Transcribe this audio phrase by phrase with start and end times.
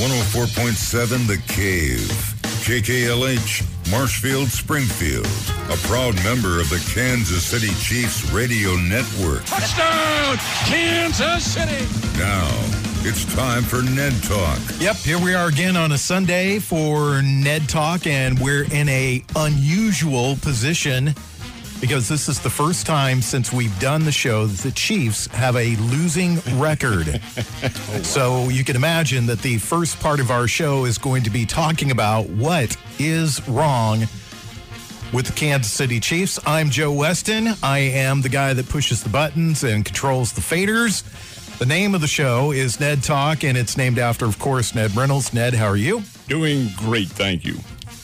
[0.00, 2.08] 104.7 The Cave.
[2.64, 5.26] KKLH, Marshfield, Springfield.
[5.68, 9.44] A proud member of the Kansas City Chiefs radio network.
[9.44, 11.84] Touchdown, Kansas City.
[12.18, 12.48] Now,
[13.02, 14.58] it's time for Ned Talk.
[14.78, 19.22] Yep, here we are again on a Sunday for Ned Talk, and we're in a
[19.36, 21.14] unusual position
[21.80, 25.56] because this is the first time since we've done the show that the Chiefs have
[25.56, 27.20] a losing record.
[27.92, 31.30] Oh, so you can imagine that the first part of our show is going to
[31.30, 34.00] be talking about what is wrong
[35.12, 36.38] with the Kansas City Chiefs.
[36.46, 37.48] I'm Joe Weston.
[37.62, 41.02] I am the guy that pushes the buttons and controls the faders.
[41.58, 44.96] The name of the show is Ned Talk, and it's named after, of course, Ned
[44.96, 45.34] Reynolds.
[45.34, 46.02] Ned, how are you?
[46.28, 47.56] Doing great, thank you.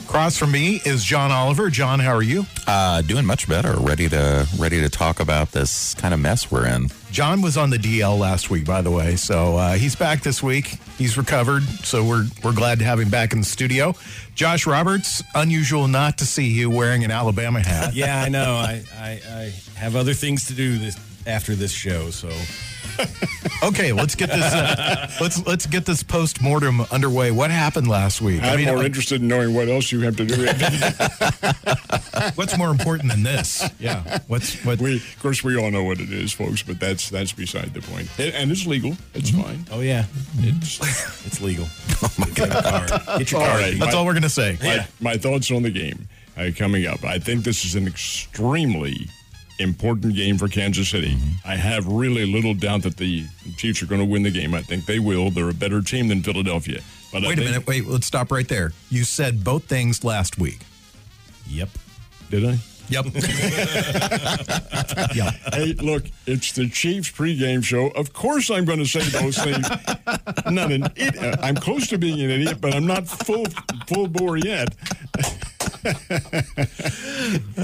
[0.08, 1.68] Across from me is John Oliver.
[1.68, 2.46] John, how are you?
[2.64, 3.74] Uh, doing much better.
[3.74, 6.90] Ready to ready to talk about this kind of mess we're in.
[7.10, 10.44] John was on the DL last week, by the way, so uh, he's back this
[10.44, 10.78] week.
[10.96, 13.94] He's recovered, so we're we're glad to have him back in the studio.
[14.36, 17.92] Josh Roberts, unusual not to see you wearing an Alabama hat.
[17.96, 18.54] Yeah, I know.
[18.54, 22.28] I, I, I have other things to do this after this show, so
[23.62, 27.30] Okay, let's get this uh, let's let's get this post mortem underway.
[27.30, 28.42] What happened last week?
[28.42, 30.44] I'm I mean, more uh, interested in knowing what else you have to do.
[32.34, 33.66] what's more important than this?
[33.78, 34.78] Yeah, what's what?
[34.78, 37.80] we, of course, we all know what it is, folks, but that's that's beside the
[37.80, 38.10] point.
[38.18, 38.94] And, and it's legal.
[39.14, 39.64] It's fine.
[39.72, 40.04] oh yeah,
[40.40, 40.78] It's
[41.26, 41.66] it's legal.
[42.34, 42.90] Get your card.
[43.18, 43.60] Get your All card.
[43.60, 43.78] right.
[43.78, 44.58] That's all we're gonna say.
[44.62, 47.04] my, my thoughts on the game uh, coming up.
[47.04, 49.08] I think this is an extremely
[49.58, 51.14] important game for Kansas City.
[51.14, 51.48] Mm-hmm.
[51.48, 53.24] I have really little doubt that the
[53.56, 54.54] Chiefs are going to win the game.
[54.54, 55.30] I think they will.
[55.30, 56.80] They're a better team than Philadelphia.
[57.12, 57.66] But I Wait a minute.
[57.66, 57.86] Wait.
[57.86, 58.72] Let's stop right there.
[58.90, 60.60] You said both things last week.
[61.48, 61.70] Yep.
[62.30, 62.58] Did I?
[62.88, 63.06] Yep.
[65.14, 65.30] yeah.
[65.52, 67.88] Hey, look, it's the Chiefs pregame show.
[67.88, 69.66] Of course, I'm going to say those things.
[70.44, 71.38] I'm not an idiot.
[71.42, 73.46] I'm close to being an idiot, but I'm not full
[73.88, 74.68] full bore yet.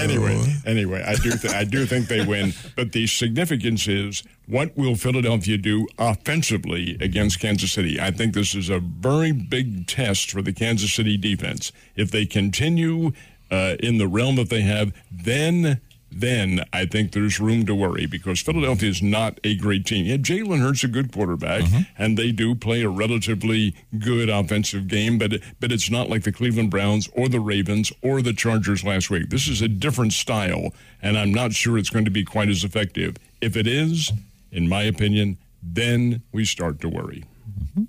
[0.00, 4.76] anyway, anyway, I do th- I do think they win, but the significance is what
[4.76, 8.00] will Philadelphia do offensively against Kansas City?
[8.00, 11.72] I think this is a very big test for the Kansas City defense.
[11.96, 13.12] If they continue
[13.50, 15.80] uh, in the realm that they have, then
[16.14, 20.06] then I think there's room to worry because Philadelphia is not a great team.
[20.06, 21.82] Yeah, Jalen Hurts a good quarterback, mm-hmm.
[21.98, 26.32] and they do play a relatively good offensive game, but but it's not like the
[26.32, 29.30] Cleveland Browns or the Ravens or the Chargers last week.
[29.30, 32.64] This is a different style, and I'm not sure it's going to be quite as
[32.64, 33.16] effective.
[33.40, 34.12] If it is,
[34.52, 37.24] in my opinion, then we start to worry.
[37.50, 37.84] Mm-hmm.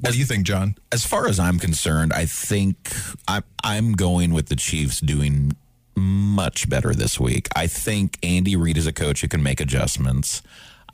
[0.00, 0.76] What do you think, John?
[0.92, 2.92] As far as I'm concerned, I think
[3.26, 5.56] I'm I'm going with the Chiefs doing
[5.98, 7.48] much better this week.
[7.54, 10.42] I think Andy Reid is a coach who can make adjustments.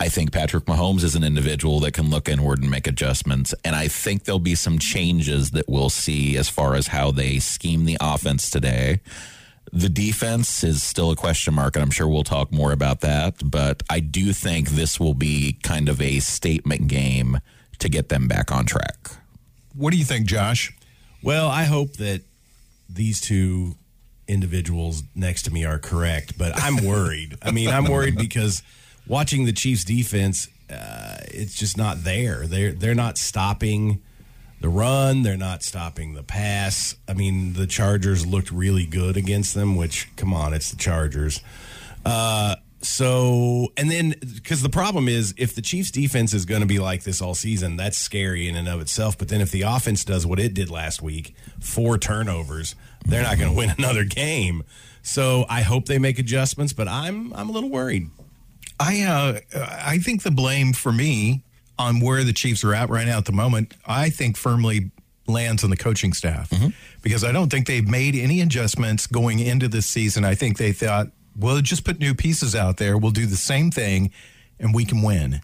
[0.00, 3.54] I think Patrick Mahomes is an individual that can look inward and make adjustments.
[3.64, 7.38] And I think there'll be some changes that we'll see as far as how they
[7.38, 9.00] scheme the offense today.
[9.72, 13.36] The defense is still a question mark, and I'm sure we'll talk more about that.
[13.44, 17.38] But I do think this will be kind of a statement game
[17.78, 19.10] to get them back on track.
[19.74, 20.76] What do you think, Josh?
[21.22, 22.22] Well, I hope that
[22.88, 23.76] these two
[24.28, 27.36] individuals next to me are correct, but I'm worried.
[27.42, 28.62] I mean, I'm worried because
[29.06, 32.46] watching the Chiefs defense, uh, it's just not there.
[32.46, 34.02] They're they're not stopping
[34.60, 35.22] the run.
[35.22, 36.96] They're not stopping the pass.
[37.08, 39.76] I mean, the Chargers looked really good against them.
[39.76, 41.40] Which, come on, it's the Chargers.
[42.04, 46.66] Uh, so, and then because the problem is, if the Chiefs' defense is going to
[46.66, 49.16] be like this all season, that's scary in and of itself.
[49.16, 53.38] But then if the offense does what it did last week, four turnovers, they're not
[53.38, 54.64] going to win another game.
[55.02, 58.08] So I hope they make adjustments, but I'm I'm a little worried.
[58.80, 61.42] I uh, I think the blame for me
[61.78, 64.90] on where the Chiefs are at right now at the moment, I think firmly
[65.26, 66.52] lands on the coaching staff
[67.02, 70.24] because I don't think they've made any adjustments going into this season.
[70.24, 72.96] I think they thought, well, just put new pieces out there.
[72.98, 74.10] We'll do the same thing,
[74.60, 75.40] and we can win.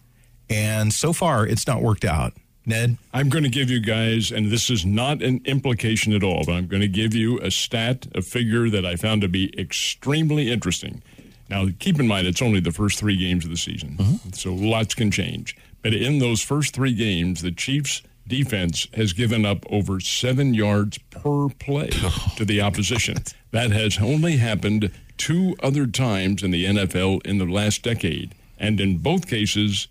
[0.49, 2.35] And so far, it's not worked out.
[2.71, 6.45] Ned, I'm going to give you guys, and this is not an implication at all,
[6.47, 9.53] but I'm going to give you a stat, a figure that I found to be
[9.59, 11.03] extremely interesting.
[11.49, 14.31] Now, keep in mind, it's only the first three games of the season, mm-hmm.
[14.31, 15.57] so lots can change.
[15.83, 20.99] But in those first three games, the Chiefs' defense has given up over seven yards
[21.11, 23.17] per play oh, to the opposition.
[23.51, 28.35] That has only happened two other times in the NFL in the last decade.
[28.59, 29.89] And in both cases,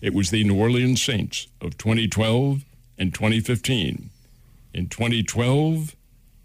[0.00, 2.64] it was the New Orleans Saints of 2012
[2.98, 4.10] and 2015.
[4.74, 5.96] In 2012,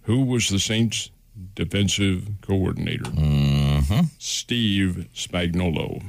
[0.03, 1.09] who was the Saints'
[1.55, 3.03] defensive coordinator?
[3.05, 4.01] Mm-hmm.
[4.17, 6.03] Steve Spagnuolo.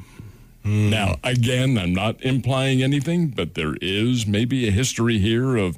[0.64, 5.76] Now, again, I'm not implying anything, but there is maybe a history here of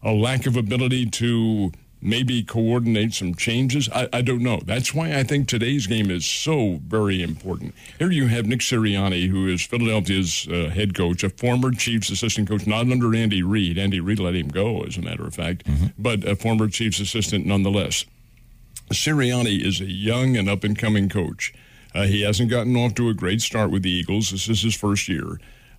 [0.00, 1.72] a lack of ability to
[2.02, 3.88] maybe coordinate some changes.
[3.90, 4.60] I, I don't know.
[4.64, 7.74] That's why I think today's game is so very important.
[7.98, 12.48] Here you have Nick Sirianni, who is Philadelphia's uh, head coach, a former Chiefs assistant
[12.48, 13.78] coach, not under Andy Reid.
[13.78, 15.66] Andy Reid let him go, as a matter of fact,
[15.96, 18.04] but a former Chiefs assistant nonetheless.
[18.90, 21.54] Sirianni is a young and up and coming coach.
[21.94, 24.30] Uh, he hasn't gotten off to a great start with the Eagles.
[24.30, 25.38] This is his first year.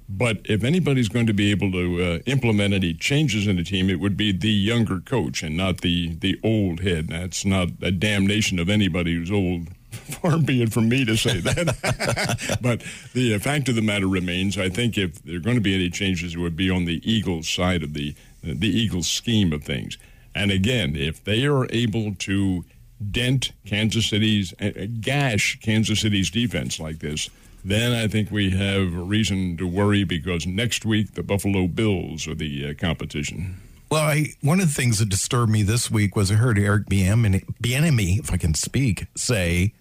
[0.10, 3.90] But if anybody's going to be able to uh, implement any changes in the team,
[3.90, 7.08] it would be the younger coach and not the, the old head.
[7.08, 9.70] That's not a damnation of anybody who's old.
[9.92, 12.58] Far be it from me to say that.
[12.62, 12.84] but
[13.14, 15.76] the uh, fact of the matter remains, I think if there are going to be
[15.76, 19.64] any changes, it would be on the Eagles side of the the Eagles scheme of
[19.64, 19.98] things.
[20.36, 22.66] And again, if they are able to
[23.12, 27.30] dent Kansas City's, uh, gash Kansas City's defense like this,
[27.64, 32.36] then I think we have reason to worry because next week the Buffalo Bills are
[32.36, 33.62] the uh, competition.
[33.90, 36.88] Well, I, one of the things that disturbed me this week was I heard Eric
[36.88, 39.74] Bieniemy, if I can speak, say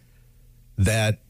[0.76, 1.20] that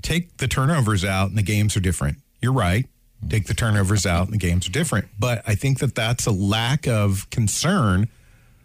[0.00, 2.18] take the turnovers out and the games are different.
[2.40, 2.86] You're right.
[3.28, 5.08] Take the turnovers out and the games are different.
[5.18, 8.08] But I think that that's a lack of concern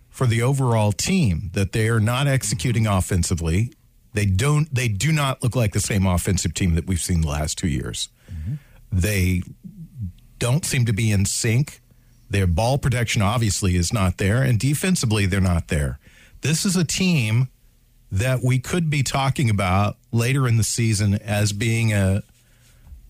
[0.10, 3.72] for the overall team that they are not executing offensively.
[4.14, 4.74] They don't.
[4.74, 7.68] They do not look like the same offensive team that we've seen the last two
[7.68, 8.10] years.
[8.32, 8.54] Mm-hmm.
[8.92, 9.44] They
[10.40, 11.82] don't seem to be in sync.
[12.30, 16.00] Their ball protection obviously is not there, and defensively they're not there.
[16.42, 17.50] This is a team
[18.12, 22.24] that we could be talking about later in the season as being a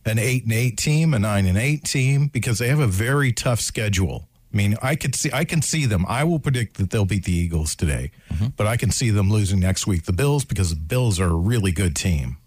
[0.06, 3.32] an eight and eight team, a nine and eight team, because they have a very
[3.32, 4.29] tough schedule.
[4.52, 6.06] I mean, I could see, I can see them.
[6.08, 8.48] I will predict that they'll beat the Eagles today, mm-hmm.
[8.58, 10.06] but I can see them losing next week.
[10.06, 12.38] The Bills, because the Bills are a really good team.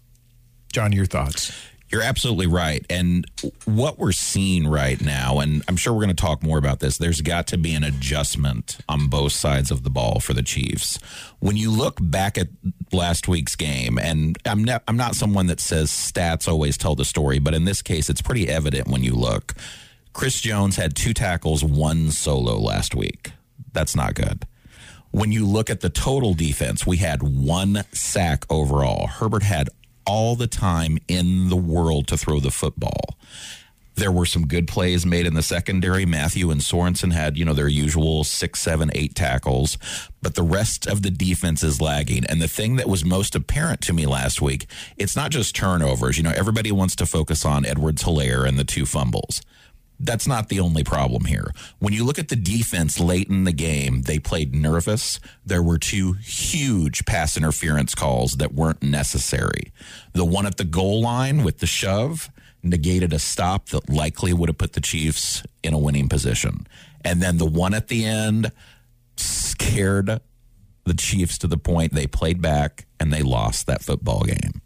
[0.73, 1.53] John, your thoughts?
[1.93, 2.83] You're absolutely right.
[2.89, 3.23] And
[3.65, 6.97] what we're seeing right now, and I'm sure we're going to talk more about this,
[6.97, 10.97] there's got to be an adjustment on both sides of the ball for the Chiefs.
[11.39, 12.47] When you look back at
[12.91, 17.05] last week's game, and I'm not, I'm not someone that says stats always tell the
[17.05, 19.53] story, but in this case, it's pretty evident when you look.
[20.13, 23.31] Chris Jones had two tackles, one solo last week.
[23.73, 24.45] That's not good.
[25.11, 29.07] When you look at the total defense, we had one sack overall.
[29.07, 29.69] Herbert had
[30.05, 33.17] all the time in the world to throw the football.
[33.95, 36.05] There were some good plays made in the secondary.
[36.05, 39.77] Mathieu and Sorensen had, you know, their usual six, seven, eight tackles,
[40.21, 42.25] but the rest of the defense is lagging.
[42.25, 44.65] And the thing that was most apparent to me last week,
[44.97, 46.17] it's not just turnovers.
[46.17, 49.41] You know, everybody wants to focus on Edwards Helaire and the two fumbles
[50.05, 51.51] that's not the only problem here.
[51.79, 55.19] When you look at the defense late in the game, they played nervous.
[55.45, 59.71] There were two huge pass interference calls that weren't necessary.
[60.13, 62.29] The one at the goal line with the shove
[62.61, 66.65] negated a stop that likely would have put the Chiefs in a winning position.
[67.03, 68.51] And then the one at the end
[69.17, 70.21] scared
[70.85, 74.61] the Chiefs to the point they played back and they lost that football game.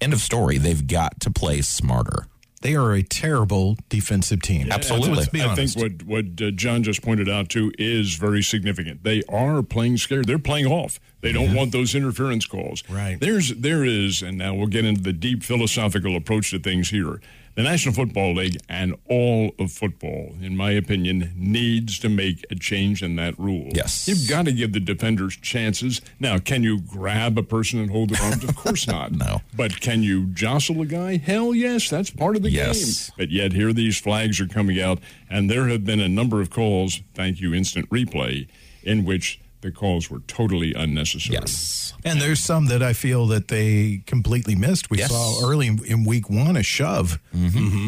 [0.00, 0.58] End of story.
[0.58, 2.26] They've got to play smarter.
[2.62, 4.70] They are a terrible defensive team.
[4.70, 5.16] Absolutely.
[5.16, 5.78] Let's be I honest.
[5.78, 9.04] think what what uh, John just pointed out too is very significant.
[9.04, 10.26] They are playing scared.
[10.26, 11.00] They're playing off.
[11.22, 12.82] They don't want those interference calls.
[12.90, 13.18] Right.
[13.18, 17.20] There's there is, and now we'll get into the deep philosophical approach to things here.
[17.54, 22.54] The National Football League and all of football, in my opinion, needs to make a
[22.54, 23.68] change in that rule.
[23.74, 24.08] Yes.
[24.08, 26.00] You've got to give the defenders chances.
[26.18, 28.42] Now, can you grab a person and hold their arms?
[28.42, 29.12] Of course not.
[29.22, 29.42] No.
[29.54, 31.18] But can you jostle a guy?
[31.18, 33.10] Hell yes, that's part of the Yes.
[33.10, 33.14] game.
[33.18, 34.98] But yet here these flags are coming out,
[35.28, 38.48] and there have been a number of calls, thank you, instant replay,
[38.82, 41.38] in which the calls were totally unnecessary.
[41.40, 41.94] Yes.
[42.04, 44.90] And there's some that I feel that they completely missed.
[44.90, 45.10] We Yes.
[45.10, 47.18] saw early in, in week one a shove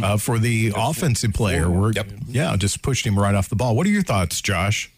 [0.03, 1.69] uh, for the offensive player.
[1.69, 2.07] Where, Yep.
[2.29, 3.75] Yeah, just pushed him right off the ball.
[3.77, 4.91] What are your thoughts, Josh?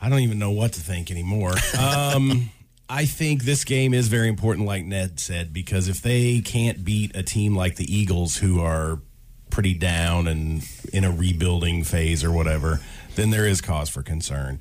[0.00, 1.54] I don't even know what to think anymore.
[1.78, 2.50] Um,
[2.90, 7.16] I think this game is very important, like Ned said, because if they can't beat
[7.16, 8.98] a team like the Eagles, who are
[9.48, 10.62] pretty down and
[10.92, 12.80] in a rebuilding phase or whatever,
[13.14, 14.60] then there is cause for concern.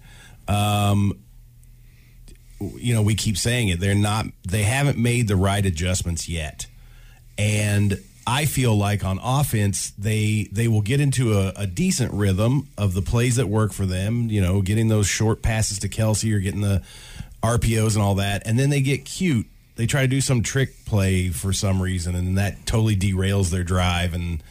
[0.52, 1.18] Um,
[2.60, 3.80] you know, we keep saying it.
[3.80, 4.26] They're not.
[4.48, 6.68] They haven't made the right adjustments yet,
[7.38, 12.68] and I feel like on offense they they will get into a, a decent rhythm
[12.78, 14.30] of the plays that work for them.
[14.30, 16.84] You know, getting those short passes to Kelce or getting the
[17.42, 19.48] RPOs and all that, and then they get cute.
[19.76, 23.64] They try to do some trick play for some reason, and that totally derails their
[23.64, 24.44] drive, and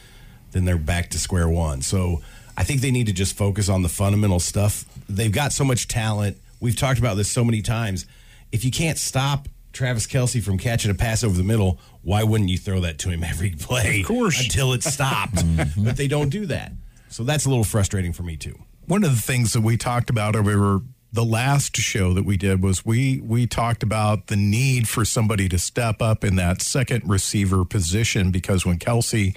[0.51, 1.83] then they're back to square one.
[1.83, 2.23] So
[2.57, 4.85] I think they need to just focus on the fundamental stuff.
[5.09, 6.37] They've got so much talent.
[6.61, 8.07] We've talked about this so many times.
[8.53, 12.51] If you can't stop Travis Kelce from catching a pass over the middle, why wouldn't
[12.51, 14.01] you throw that to him every play?
[14.01, 14.43] Of course.
[14.43, 15.37] Until it stopped.
[15.51, 15.85] Mm-hmm.
[15.85, 16.73] but they don't do that.
[17.09, 18.59] So that's a little frustrating for me, too.
[18.87, 20.81] One of the things that we talked about over
[21.13, 25.49] the last show that we did was we we talked about the need for somebody
[25.49, 29.37] to step up in that second receiver position because when Kelce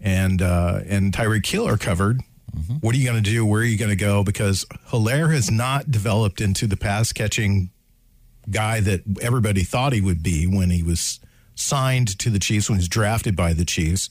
[0.00, 2.20] and uh, and Tyreek Hill are covered,
[2.80, 3.44] what are you going to do?
[3.46, 4.24] Where are you going to go?
[4.24, 7.70] Because Helaire has not developed into the pass catching
[8.50, 11.20] guy that everybody thought he would be when he was
[11.54, 14.10] signed to the Chiefs, when he was drafted by the Chiefs.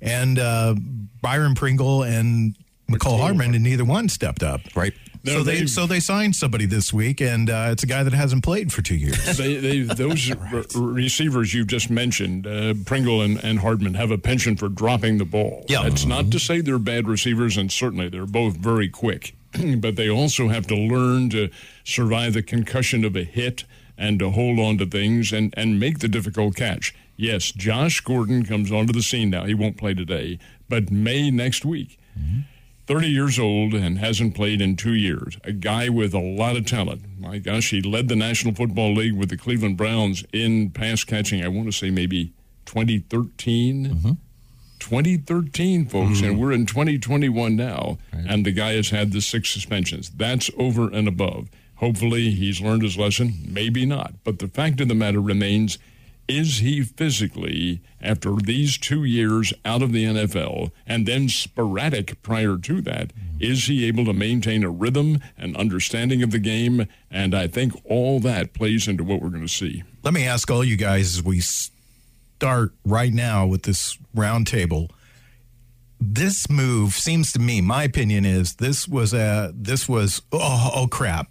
[0.00, 0.74] And uh,
[1.20, 2.56] Byron Pringle and
[2.92, 4.60] Mecole Hardman, and neither one stepped up.
[4.76, 4.92] Right.
[5.24, 8.02] So No, they they've- so they signed somebody this week, and uh, it's a guy
[8.02, 9.36] that hasn't played for two years.
[9.38, 14.18] they, they, those re- receivers you've just mentioned, uh, Pringle and, and Hardman, have a
[14.18, 15.64] penchant for dropping the ball.
[15.68, 15.84] Yeah.
[15.84, 19.36] That's not to say they're bad receivers, and certainly they're both very quick.
[19.78, 21.50] but they also have to learn to
[21.84, 23.62] survive the concussion of a hit
[23.96, 26.94] and to hold on to things and, and make the difficult catch.
[27.16, 29.44] Yes, Josh Gordon comes onto the scene now.
[29.44, 31.98] He won't play today, but May next week.
[32.92, 35.38] 30 years old and hasn't played in two years.
[35.44, 37.02] A guy with a lot of talent.
[37.18, 41.42] My gosh, he led the National Football League with the Cleveland Browns in pass catching.
[41.42, 42.34] I want to say maybe
[42.66, 43.86] 2013.
[43.86, 44.12] Mm-hmm.
[44.78, 46.38] 2013, folks, and mm-hmm.
[46.38, 50.10] we're in 2021 now, and the guy has had the six suspensions.
[50.10, 51.48] That's over and above.
[51.76, 53.44] Hopefully, he's learned his lesson.
[53.46, 54.14] Maybe not.
[54.24, 55.78] But the fact of the matter remains
[56.28, 62.56] is he physically, after these two years out of the NFL and then sporadic prior
[62.58, 66.86] to that, is he able to maintain a rhythm and understanding of the game?
[67.10, 69.82] And I think all that plays into what we're going to see.
[70.02, 74.90] Let me ask all you guys as we start right now with this roundtable.
[76.00, 80.86] This move seems to me, my opinion is this was a this was oh, oh
[80.88, 81.28] crap,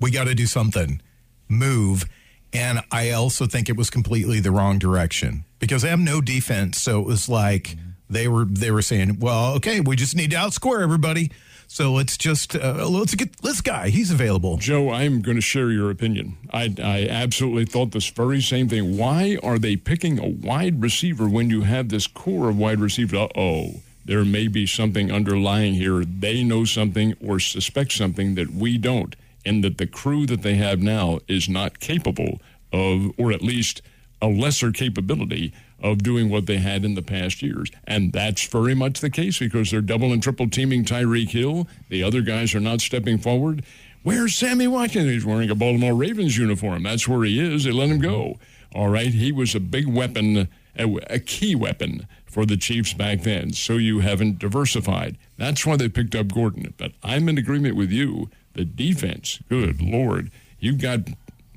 [0.00, 1.00] we got to do something,
[1.48, 2.04] move,
[2.52, 6.80] and I also think it was completely the wrong direction because they have no defense,
[6.80, 7.76] so it was like
[8.08, 11.30] they were they were saying, well, okay, we just need to outscore everybody,
[11.68, 14.56] so let's just uh, let's get this guy, he's available.
[14.56, 16.36] Joe, I'm going to share your opinion.
[16.52, 18.96] I, I absolutely thought this very same thing.
[18.96, 23.16] Why are they picking a wide receiver when you have this core of wide receivers?
[23.16, 26.04] Uh oh, there may be something underlying here.
[26.04, 30.54] They know something or suspect something that we don't, and that the crew that they
[30.54, 32.40] have now is not capable
[32.72, 33.82] of, or at least
[34.22, 37.70] a lesser capability of doing what they had in the past years.
[37.86, 41.66] And that's very much the case because they're double and triple teaming Tyreek Hill.
[41.88, 43.64] The other guys are not stepping forward.
[44.02, 45.10] Where's Sammy Watkins?
[45.10, 46.82] He's wearing a Baltimore Ravens uniform.
[46.82, 47.64] That's where he is.
[47.64, 48.38] They let him go.
[48.74, 49.08] All right.
[49.08, 53.52] He was a big weapon, a, a key weapon for the Chiefs back then.
[53.52, 55.18] So you haven't diversified.
[55.36, 56.72] That's why they picked up Gordon.
[56.76, 58.30] But I'm in agreement with you.
[58.54, 60.30] The defense, good Lord.
[60.58, 61.00] You've got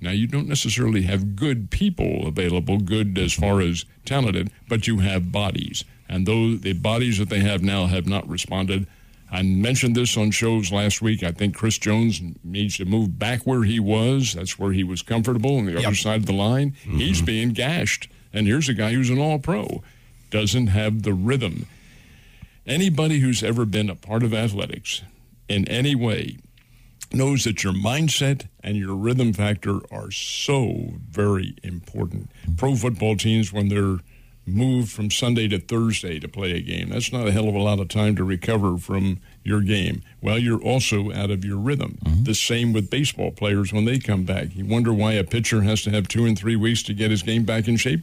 [0.03, 4.99] now, you don't necessarily have good people available, good as far as talented, but you
[4.99, 5.85] have bodies.
[6.09, 8.85] And though the bodies that they have now have not responded.
[9.31, 11.23] I mentioned this on shows last week.
[11.23, 14.33] I think Chris Jones needs to move back where he was.
[14.33, 16.75] That's where he was comfortable on the other side of the line.
[16.83, 16.97] Mm-hmm.
[16.97, 18.09] He's being gashed.
[18.31, 19.81] And here's a guy who's an all pro,
[20.29, 21.65] doesn't have the rhythm.
[22.67, 25.01] Anybody who's ever been a part of athletics
[25.49, 26.37] in any way
[27.13, 32.29] knows that your mindset and your rhythm factor are so very important.
[32.57, 33.99] Pro football teams, when they're
[34.45, 37.59] moved from Sunday to Thursday to play a game, that's not a hell of a
[37.59, 40.01] lot of time to recover from your game.
[40.21, 41.97] Well, you're also out of your rhythm.
[42.23, 44.55] The same with baseball players when they come back.
[44.55, 47.23] You wonder why a pitcher has to have two and three weeks to get his
[47.23, 48.01] game back in shape.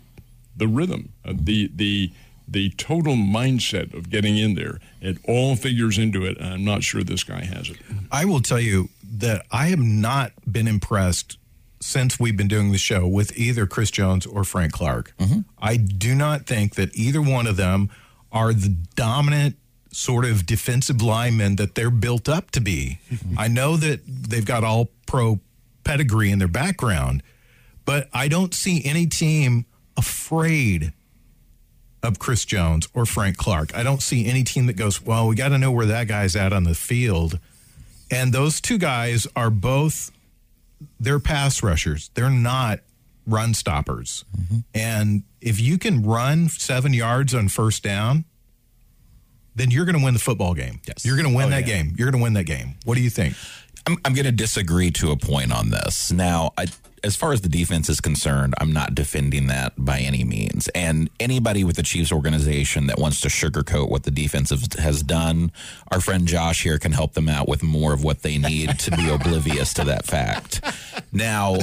[0.57, 2.13] The rhythm, uh, the the
[2.51, 6.37] the total mindset of getting in there, it all figures into it.
[6.39, 7.77] And I'm not sure this guy has it.
[8.11, 8.89] I will tell you
[9.19, 11.39] that I have not been impressed
[11.81, 15.15] since we've been doing the show with either Chris Jones or Frank Clark.
[15.19, 15.41] Mm-hmm.
[15.59, 17.91] I do not think that either one of them
[18.33, 19.57] are the dominant
[19.93, 22.99] sort of defensive linemen that they're built up to be.
[23.11, 23.39] Mm-hmm.
[23.39, 25.41] I know that they've got all pro
[25.85, 27.23] pedigree in their background,
[27.85, 29.67] but I don't see any team
[29.97, 30.93] afraid
[32.03, 33.75] of Chris Jones or Frank Clark.
[33.75, 36.35] I don't see any team that goes, well, we got to know where that guy's
[36.37, 37.39] at on the field.
[38.11, 40.11] And those two guys are both
[40.99, 42.11] they're pass rushers.
[42.15, 42.81] They're not
[43.27, 44.25] run stoppers.
[44.39, 44.59] Mm-hmm.
[44.75, 48.25] And if you can run 7 yards on first down,
[49.55, 50.81] then you're going to win the football game.
[50.87, 51.05] Yes.
[51.05, 51.83] You're going to win Oh, that yeah.
[51.83, 51.95] game.
[51.99, 52.77] You're going to win that game.
[52.85, 53.35] What do you think?
[53.87, 56.13] I'm, I'm going to disagree to a point on this.
[56.13, 56.67] Now, I,
[57.03, 60.69] as far as the defense is concerned, I'm not defending that by any means.
[60.69, 65.03] And anybody with the Chiefs organization that wants to sugarcoat what the defense has, has
[65.03, 65.53] done,
[65.91, 68.91] our friend Josh here can help them out with more of what they need to
[68.93, 70.63] be oblivious to that fact.
[71.13, 71.57] Now,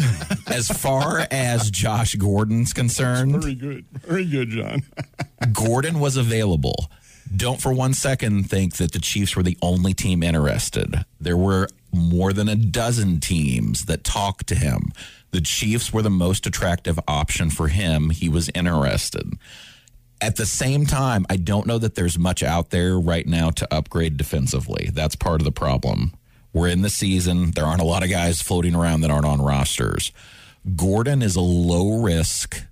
[0.48, 3.86] as far as Josh Gordon's concerned, Very good.
[3.92, 4.84] Very good, John.
[5.54, 6.90] Gordon was available.
[7.36, 11.04] Don't for one second think that the Chiefs were the only team interested.
[11.20, 11.68] There were
[11.98, 14.92] more than a dozen teams that talked to him.
[15.32, 18.12] The Chiefs were the most attractive option for him.
[18.12, 19.34] He was interested.
[20.20, 23.74] At the same time, I don't know that there's much out there right now to
[23.74, 24.90] upgrade defensively.
[24.92, 26.14] That's part of the problem.
[26.54, 27.52] We're in the season.
[27.52, 30.12] There aren't a lot of guys floating around that aren't on rosters.
[30.76, 32.64] Gordon is a low risk,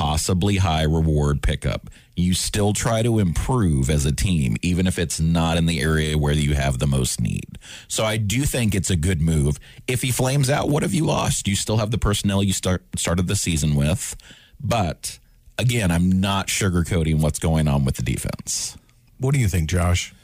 [0.00, 1.90] possibly high reward pickup.
[2.16, 6.16] You still try to improve as a team, even if it's not in the area
[6.16, 7.58] where you have the most need.
[7.86, 9.60] So I do think it's a good move.
[9.86, 11.46] If he flames out, what have you lost?
[11.46, 14.16] You still have the personnel you start started the season with.
[14.58, 15.18] But
[15.58, 18.78] again, I'm not sugarcoating what's going on with the defense.
[19.18, 20.14] What do you think, Josh?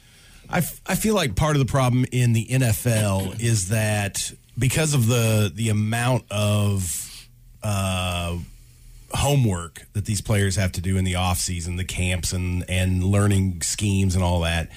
[0.49, 4.95] I, f- I feel like part of the problem in the NFL is that because
[4.95, 7.29] of the the amount of
[7.63, 8.39] uh,
[9.13, 13.63] homework that these players have to do in the offseason, the camps and and learning
[13.63, 14.71] schemes and all that,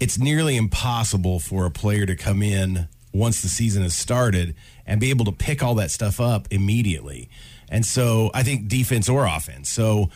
[0.00, 4.54] it's nearly impossible for a player to come in once the season has started
[4.86, 7.28] and be able to pick all that stuff up immediately.
[7.68, 9.68] And so I think defense or offense.
[9.68, 10.10] So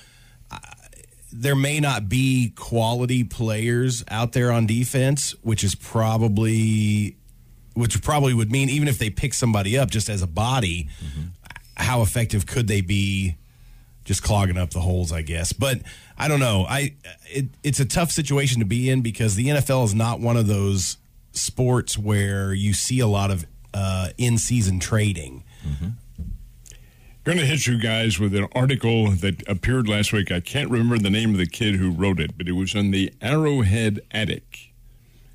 [1.33, 7.17] there may not be quality players out there on defense, which is probably
[7.75, 11.29] which probably would mean even if they pick somebody up just as a body, mm-hmm.
[11.75, 13.37] how effective could they be
[14.05, 15.53] just clogging up the holes, I guess.
[15.53, 15.81] But
[16.19, 16.67] I don't know.
[16.69, 16.95] I
[17.31, 20.47] it, it's a tough situation to be in because the NFL is not one of
[20.47, 20.99] those
[21.33, 25.45] sports where you see a lot of uh, in-season trading.
[27.25, 30.33] Going to hit you guys with an article that appeared last week.
[30.33, 32.91] I can't remember the name of the kid who wrote it, but it was in
[32.91, 34.59] the Arrowhead Addict.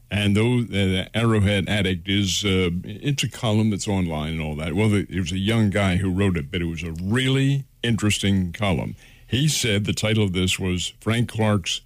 [0.09, 4.73] And though the Arrowhead Addict is, uh, it's a column that's online and all that.
[4.73, 8.53] Well, it was a young guy who wrote it, but it was a really interesting
[8.53, 8.95] column.
[9.27, 11.81] He said the title of this was Frank Clark's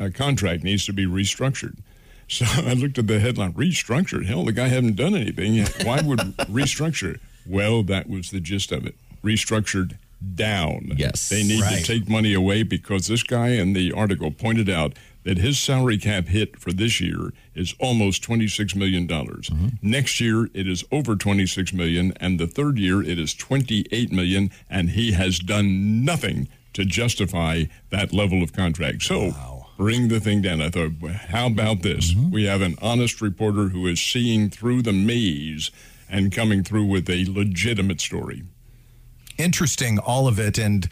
[0.00, 1.76] uh, contract needs to be restructured.
[2.32, 4.26] So I looked at the headline, restructured.
[4.26, 5.66] Hell, the guy hadn't done anything.
[5.84, 6.18] Why would
[6.48, 7.18] restructure?
[7.44, 8.94] Well, that was the gist of it.
[9.24, 9.96] Restructured
[10.36, 10.92] down.
[10.96, 11.28] Yes.
[11.28, 11.78] They need Right.
[11.78, 14.92] to take money away because this guy in the article pointed out
[15.24, 19.06] that his salary cap hit for this year is almost $26 million.
[19.06, 19.68] dollars mm-hmm.
[19.82, 24.50] Next year it is over 26 million and the third year it is 28 million
[24.68, 29.02] and he has done nothing to justify that level of contract.
[29.02, 29.32] So
[29.76, 30.60] bring the thing down.
[30.62, 30.92] I thought,
[31.28, 32.14] how about this?
[32.14, 32.30] Mm-hmm.
[32.30, 35.70] We have an honest reporter who is seeing through the maze
[36.08, 38.42] and coming through with a legitimate story.
[39.38, 40.58] interesting, all of it.
[40.58, 40.88] And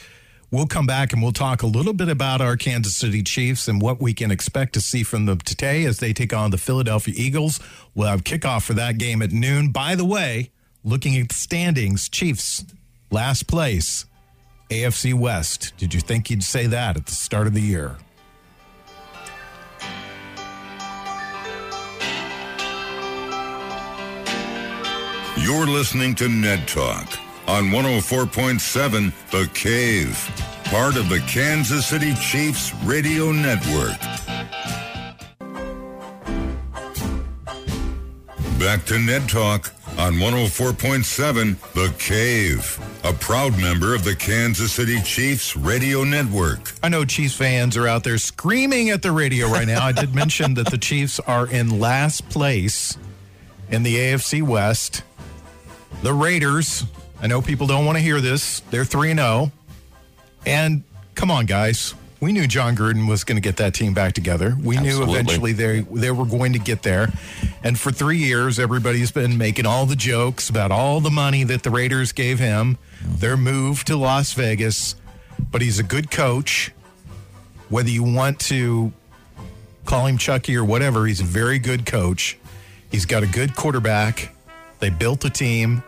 [0.50, 3.80] we'll come back and we'll talk a little bit about our Kansas City Chiefs and
[3.80, 7.14] what we can expect to see from them today as they take on the Philadelphia
[7.16, 7.61] Eagles.
[7.94, 9.70] We'll have kickoff for that game at noon.
[9.70, 10.50] By the way,
[10.84, 12.64] looking at the standings, Chiefs,
[13.11, 14.06] last place,
[14.70, 15.72] AFC West.
[15.76, 17.96] Did you think you'd say that at the start of the year?
[25.37, 30.16] You're listening to Ned Talk on 104.7 The Cave,
[30.64, 33.98] part of the Kansas City Chiefs Radio Network.
[38.58, 45.00] Back to Ned Talk on 104.7 The Cave, a proud member of the Kansas City
[45.00, 46.72] Chiefs Radio Network.
[46.82, 49.82] I know Chiefs fans are out there screaming at the radio right now.
[49.82, 52.98] I did mention that the Chiefs are in last place
[53.70, 55.02] in the AFC West.
[56.02, 56.84] The Raiders,
[57.20, 58.61] I know people don't want to hear this.
[58.70, 59.52] They're 3 0.
[60.46, 60.83] And
[61.14, 61.94] come on, guys.
[62.20, 64.57] We knew Jon Gruden was going to get that team back together.
[64.61, 67.12] We knew eventually they they were going to get there.
[67.62, 71.62] And for 3 years everybody's been making all the jokes about all the money that
[71.62, 74.96] the Raiders gave him, their move to Las Vegas,
[75.52, 76.72] but he's a good coach.
[77.68, 78.92] Whether you want to
[79.85, 82.37] call him Chucky or whatever, he's a very good coach.
[82.90, 84.35] He's got a good quarterback.
[84.81, 85.85] They built a team,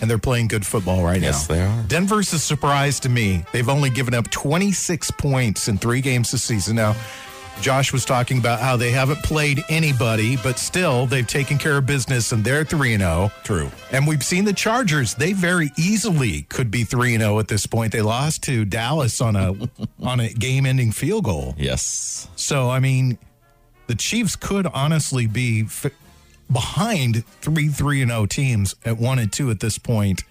[0.00, 1.54] and they're playing good football right Yes, now.
[1.54, 1.82] Yes, they are.
[1.88, 3.44] Denver's a surprise to me.
[3.52, 6.76] They've only given up 26 points in three games this season.
[6.76, 6.94] Now,
[7.60, 11.86] Josh was talking about how they haven't played anybody, but still they've taken care of
[11.86, 13.30] business and they're 3 0.
[13.44, 13.70] True.
[13.92, 15.14] And we've seen the Chargers.
[15.14, 17.92] They very easily could be 3 0 at this point.
[17.92, 19.54] They lost to Dallas on a
[20.02, 21.54] on a game-ending field goal.
[21.56, 22.26] Yes.
[22.34, 23.18] So, I mean,
[23.86, 25.86] the Chiefs could honestly be f-
[26.50, 30.24] behind three three and zero teams at one and two at this point,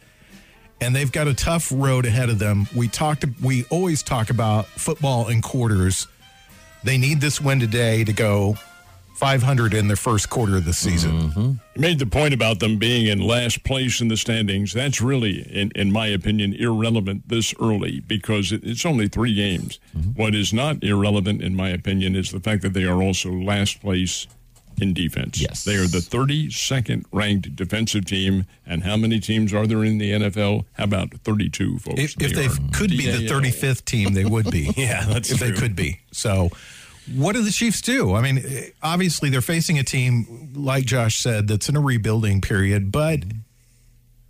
[0.81, 2.67] and they've got a tough road ahead of them.
[2.75, 3.25] We talked.
[3.41, 6.07] We always talk about football in quarters.
[6.83, 8.57] They need this win today to go
[9.15, 11.29] 500 in their first quarter of the season.
[11.29, 11.39] Mm-hmm.
[11.75, 14.73] You made the point about them being in last place in the standings.
[14.73, 19.79] That's really, in, in my opinion, irrelevant this early because it, it's only three games.
[19.95, 20.21] Mm-hmm.
[20.21, 23.81] What is not irrelevant, in my opinion, is the fact that they are also last
[23.81, 24.27] place
[24.81, 25.41] in defense.
[25.41, 25.63] Yes.
[25.63, 28.45] They are the 32nd ranked defensive team.
[28.65, 30.65] And how many teams are there in the NFL?
[30.73, 31.99] How about 32, folks?
[31.99, 34.71] If, if they are could be the 35th team, they would be.
[34.83, 35.99] Yeah, that's if they could be.
[36.11, 36.49] So,
[37.15, 38.15] what do the Chiefs do?
[38.15, 42.41] I mean, eh, obviously they're facing a team like Josh said that's in a rebuilding
[42.41, 43.19] period, but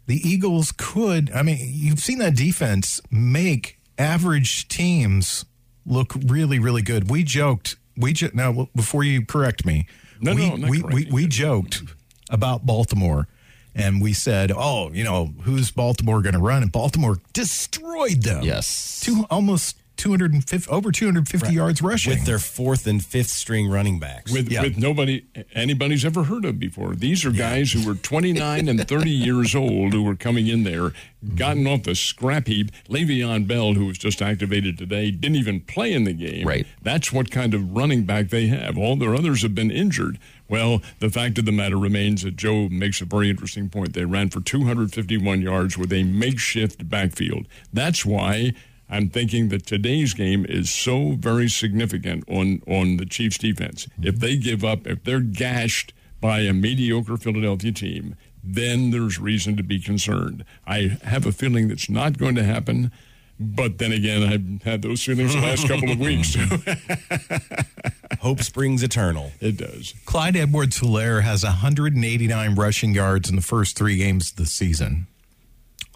[0.06, 1.32] the Eagles could.
[1.32, 5.46] I mean, you've seen that defense make average teams
[5.86, 7.10] look really, really good.
[7.10, 7.78] We joked.
[7.96, 9.88] We jo- now before you correct me.
[10.24, 11.84] No, we, no, I'm not we, we, we joked
[12.30, 13.28] about Baltimore.
[13.76, 18.44] And we said, "Oh, you know, who's Baltimore going to run?" And Baltimore destroyed them.
[18.44, 19.02] Yes.
[19.04, 22.14] two almost 250 over 250 yards rushing.
[22.14, 24.32] with their fourth and fifth string running backs.
[24.32, 24.62] with Yeah.
[24.64, 26.96] with nobody anybody's ever heard of before.
[26.96, 30.94] These are guys who were 29 and 30 years old who were coming in there,
[31.36, 32.72] gotten off the scrap heap.
[32.90, 36.48] Le'Veon Bell, who was just activated today, didn't even play in the game.
[36.48, 36.66] Right.
[36.82, 38.78] That's what kind of running back they have.
[38.78, 40.18] All their others have been injured.
[40.50, 43.94] Well, the fact of the matter remains that Joe makes a very interesting point.
[43.94, 47.48] They ran for 251 yards with a makeshift backfield.
[47.72, 48.54] That's why
[48.94, 53.88] I'm thinking that today's game is so very significant on on the Chiefs defense.
[53.88, 54.08] Mm-hmm.
[54.08, 59.58] If they give up, if they're gashed by a mediocre Philadelphia team, then there's reason
[59.58, 60.46] to be concerned.
[60.68, 62.92] I have a feeling that's not going to happen.
[63.40, 66.38] But then again, I've had those feelings the last couple of weeks.
[68.20, 69.32] Hope springs eternal.
[69.42, 69.96] it does.
[70.06, 75.08] Clyde Edwards Helaire has 189 rushing yards in the first three games of the season.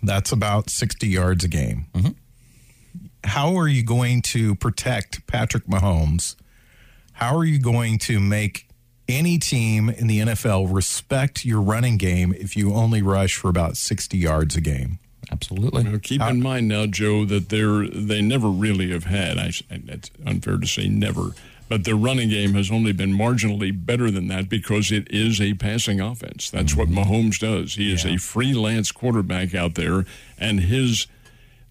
[0.02, 1.86] That's about 60 yards a game.
[1.94, 2.12] Mm-hmm.
[3.28, 6.38] How are you going to protect Patrick Mahomes?
[7.12, 8.70] How are you going to make
[9.10, 13.76] any team in the NFL respect your running game if you only rush for about
[13.76, 15.00] 60 yards a game?
[15.30, 15.84] Absolutely.
[15.84, 19.38] Now, keep in mind now, Joe, that they're they never really have had.
[19.38, 21.32] I, and it's unfair to say never,
[21.68, 25.54] but their running game has only been marginally better than that because it is a
[25.56, 26.50] passing offense.
[26.50, 27.12] That's what mm-hmm.
[27.12, 27.76] Mahomes does.
[27.76, 30.06] He is a freelance quarterback out there,
[30.40, 31.08] and his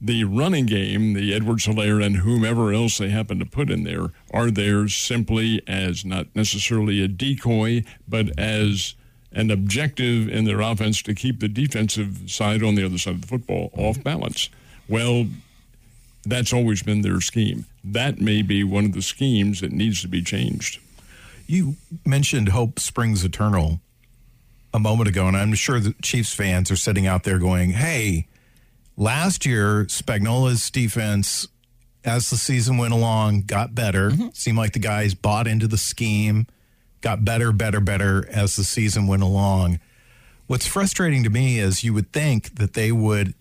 [0.00, 4.12] the running game, the Edwards Helaire and whomever else they happen to put in there,
[4.32, 8.94] are there simply as not necessarily a decoy, but as
[9.32, 13.20] an objective in their offense to keep the defensive side on the other side of
[13.22, 14.48] the football off balance.
[14.88, 15.26] Well,
[16.24, 17.66] that's always been their scheme.
[17.84, 20.80] That may be one of the schemes that needs to be changed.
[21.46, 23.80] You mentioned Hope Springs Eternal
[24.74, 28.26] a moment ago, and I'm sure the Chiefs fans are sitting out there going, hey,
[28.96, 31.48] last year, Spagnuolo's defense,
[32.04, 34.10] as the season went along, got better.
[34.10, 34.28] Mm-hmm.
[34.32, 36.46] Seemed like the guys bought into the scheme,
[37.00, 39.80] got better, better, better as the season went along.
[40.46, 43.34] What's frustrating to me is you would think that they would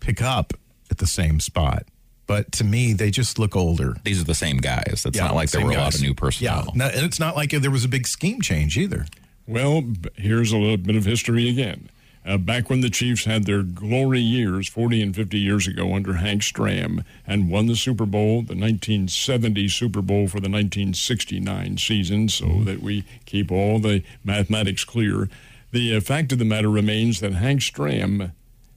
[0.00, 0.52] pick up
[0.90, 1.84] at the same spot.
[2.26, 3.96] But to me, they just look older.
[4.04, 5.02] These are the same guys.
[5.04, 6.66] It's not like there same were a lot of new personnel.
[6.66, 9.06] Yeah, no, and it's not like there was a big scheme change either.
[9.48, 9.82] Well,
[10.14, 11.90] here's a little bit of history again.
[12.24, 16.14] Uh, back when the Chiefs had their glory years, 40 and 50 years ago, under
[16.14, 22.28] Hank Stram, and won the Super Bowl, the 1970 Super Bowl for the 1969 season,
[22.28, 25.28] so that we keep all the mathematics clear.
[25.72, 28.32] The uh, fact of the matter remains that Hank Stram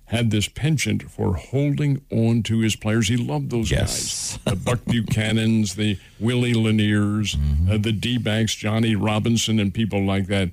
[0.06, 3.08] had this penchant for holding on to his players.
[3.08, 4.38] He loved those Yes.
[4.38, 4.40] guys.
[4.46, 7.36] The Buck Buchanans, the Willie Laniers,
[7.70, 10.52] uh, the D-backs, Johnny Robinson, and people like that.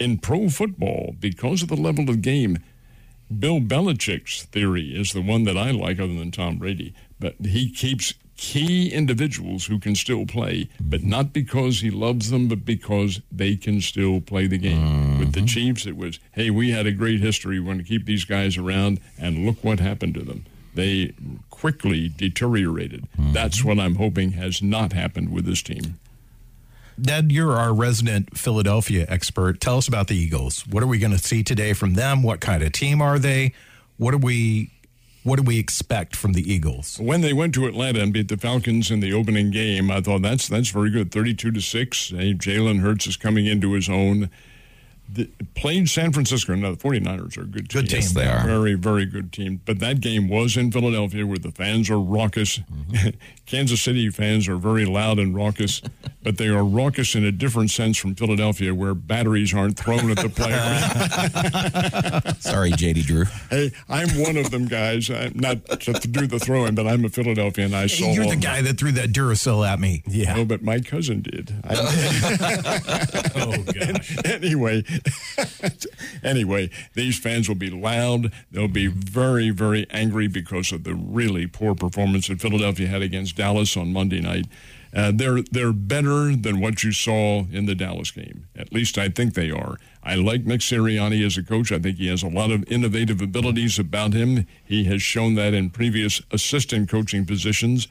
[0.00, 2.58] In pro football, because of the level of game,
[3.38, 6.94] Bill Belichick's theory is the one that I like, other than Tom Brady.
[7.20, 12.48] But he keeps key individuals who can still play, but not because he loves them,
[12.48, 15.18] but because they can still play the game.
[15.18, 15.46] With the mm-hmm.
[15.46, 17.60] Chiefs, it was, hey, we had a great history.
[17.60, 20.46] We want to keep these guys around, and look what happened to them.
[20.74, 21.12] They
[21.50, 23.02] quickly deteriorated.
[23.18, 23.34] Mm-hmm.
[23.34, 25.98] That's what I'm hoping has not happened with this team.
[27.00, 29.60] Dad, you're our resident Philadelphia expert.
[29.60, 30.66] Tell us about the Eagles.
[30.66, 32.22] What are we going to see today from them?
[32.22, 33.52] What kind of team are they?
[33.96, 34.70] What do we
[35.22, 36.98] what do we expect from the Eagles?
[36.98, 40.22] When they went to Atlanta and beat the Falcons in the opening game, I thought
[40.22, 41.12] that's that's very good.
[41.12, 42.10] Thirty-two to six.
[42.10, 44.30] Jalen Hurts is coming into his own.
[45.12, 46.54] The, playing San Francisco.
[46.54, 47.80] Now the 49ers are a good team.
[47.82, 48.00] Good team.
[48.00, 48.44] Yes, they are.
[48.46, 49.60] Very, very good team.
[49.64, 52.58] But that game was in Philadelphia where the fans are raucous.
[52.58, 53.08] Mm-hmm.
[53.46, 55.82] Kansas City fans are very loud and raucous.
[56.22, 60.18] but they are raucous in a different sense from Philadelphia, where batteries aren't thrown at
[60.18, 60.60] the player.
[62.40, 63.24] Sorry, JD Drew.
[63.50, 65.10] hey, I'm one of them guys.
[65.10, 67.74] I'm not to do the throwing, but I'm a Philadelphian.
[67.74, 70.02] I saw You're the guy that threw that Duracell at me.
[70.06, 70.34] Yeah.
[70.36, 71.52] No, but my cousin did.
[71.64, 72.80] I-
[73.34, 74.16] Oh gosh.
[74.24, 74.82] anyway,
[76.22, 78.32] anyway, these fans will be loud.
[78.50, 83.36] They'll be very, very angry because of the really poor performance that Philadelphia had against
[83.36, 84.46] Dallas on Monday night.
[84.92, 88.46] Uh, they're they're better than what you saw in the Dallas game.
[88.56, 89.76] At least I think they are.
[90.02, 91.70] I like Nick Sirianni as a coach.
[91.70, 94.46] I think he has a lot of innovative abilities about him.
[94.64, 97.86] He has shown that in previous assistant coaching positions.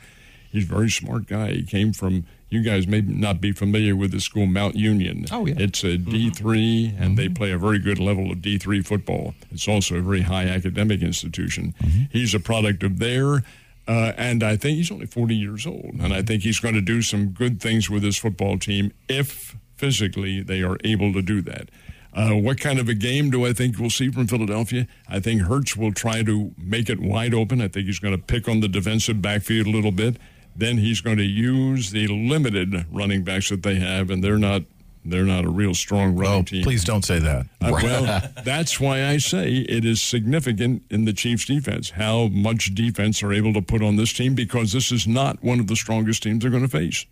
[0.51, 1.51] He's a very smart guy.
[1.51, 2.25] He came from.
[2.49, 5.25] You guys may not be familiar with the school Mount Union.
[5.31, 5.53] Oh, yeah.
[5.59, 9.35] It's a D3, and they play a very good level of D3 football.
[9.51, 11.75] It's also a very high academic institution.
[12.11, 13.43] He's a product of there,
[13.87, 16.81] uh, and I think he's only 40 years old, and I think he's going to
[16.81, 21.43] do some good things with his football team if physically they are able to do
[21.43, 21.69] that.
[22.13, 24.87] Uh, what kind of a game do I think we'll see from Philadelphia?
[25.07, 27.61] I think Hurts will try to make it wide open.
[27.61, 30.17] I think he's going to pick on the defensive backfield a little bit.
[30.59, 34.63] Then he's going to use the limited running backs that they have, and they're not
[35.05, 36.63] they're not a real strong running Oh, team.
[36.63, 37.45] please don't say that.
[37.61, 42.75] Uh, well, that's why I say it is significant in the Chiefs' defense how much
[42.75, 45.75] defense they're able to put on this team because this is not one of the
[45.77, 47.05] strongest teams they're going to face.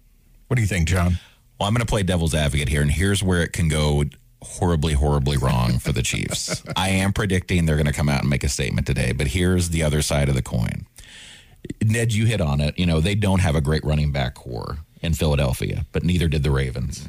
[0.47, 1.17] What do you think, John?
[1.59, 4.03] Well, I'm going to play devil's advocate here, and here's where it can go
[4.43, 6.61] horribly, horribly wrong for the Chiefs.
[6.75, 9.69] I am predicting they're going to come out and make a statement today, but here's
[9.69, 10.85] the other side of the coin.
[11.83, 12.77] Ned, you hit on it.
[12.77, 16.43] You know, they don't have a great running back core in Philadelphia, but neither did
[16.43, 17.07] the Ravens.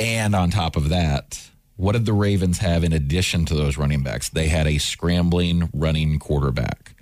[0.00, 4.02] And on top of that, what did the Ravens have in addition to those running
[4.02, 4.28] backs?
[4.28, 6.94] They had a scrambling running quarterback,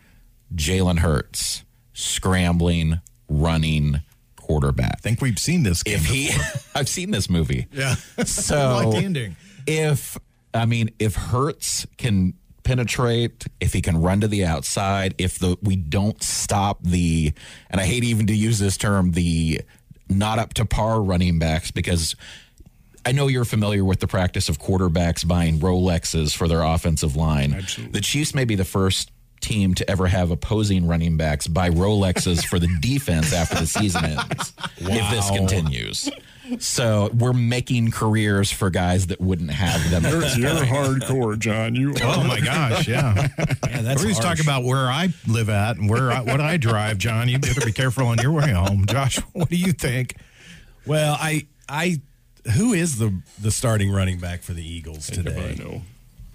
[0.55, 4.01] Jalen Hurts, scrambling running
[4.37, 5.95] quarterback I think we've seen this game.
[5.95, 6.31] if he
[6.75, 7.67] I've seen this movie.
[7.73, 7.95] Yeah.
[8.27, 9.37] So I like the ending.
[9.67, 10.19] if
[10.53, 15.57] I mean if Hurts can penetrate, if he can run to the outside, if the
[15.63, 17.33] we don't stop the
[17.71, 19.61] and I hate even to use this term, the
[20.09, 22.17] not up to par running backs because
[23.07, 27.55] I know you're familiar with the practice of quarterbacks buying Rolexes for their offensive line.
[27.55, 27.93] Absolutely.
[27.93, 32.45] The Chiefs may be the first team to ever have opposing running backs buy Rolexes
[32.47, 34.55] for the defense after the season ends.
[34.79, 36.09] If this continues.
[36.59, 40.03] So we're making careers for guys that wouldn't have them.
[40.03, 41.75] You're, you're hardcore, John.
[41.75, 43.29] You Oh my gosh, yeah.
[43.39, 46.57] Yeah, that's We're just talking about where I live at and where I, what I
[46.57, 47.29] drive, John.
[47.29, 48.85] You better be careful on your way home.
[48.87, 50.17] Josh, what do you think?
[50.87, 52.01] Well, I I
[52.57, 55.51] who is the the starting running back for the Eagles today?
[55.51, 55.83] I today?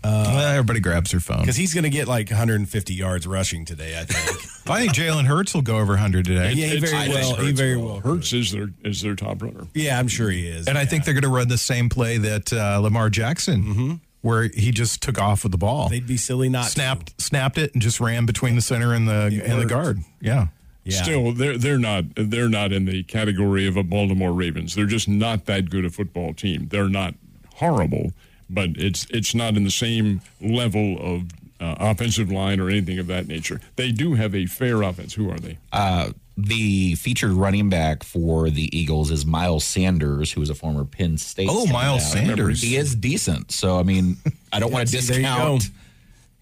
[0.04, 0.10] Know.
[0.12, 1.42] well, everybody grabs their phone.
[1.42, 4.42] Because he's going to get like 150 yards rushing today, I think.
[4.70, 6.54] I think Jalen Hurts will go over 100 today.
[6.54, 7.36] yeah, he very I well.
[7.36, 8.00] He very well.
[8.00, 9.68] Hurts is their is their top runner.
[9.74, 10.68] Yeah, I'm sure he is.
[10.68, 14.44] And I think they're going to run the same play that uh, Lamar Jackson, where
[14.54, 16.70] he just took off with the ball, they'd be silly not to.
[16.70, 20.00] snapped snapped it, and just ran between the center and the and the guard.
[20.22, 20.48] Yeah.
[20.84, 21.04] Yeah.
[21.04, 24.76] Still, they're they're not they're not in the category of a Baltimore Ravens.
[24.76, 26.68] They're just not that good a football team.
[26.70, 27.16] They're not
[27.56, 28.14] horrible,
[28.50, 31.24] but it's it's not in the same level of
[31.60, 33.60] uh, offensive line or anything of that nature.
[33.76, 35.14] They do have a fair offense.
[35.14, 35.58] Who are they?
[35.74, 40.86] Uh, the featured running back for the Eagles is Miles Sanders, who is a former
[40.86, 41.50] Penn State.
[41.52, 42.28] Oh, Miles standout.
[42.28, 42.62] Sanders.
[42.62, 43.52] He is decent.
[43.52, 44.16] So I mean,
[44.54, 45.66] I don't want to see, discount.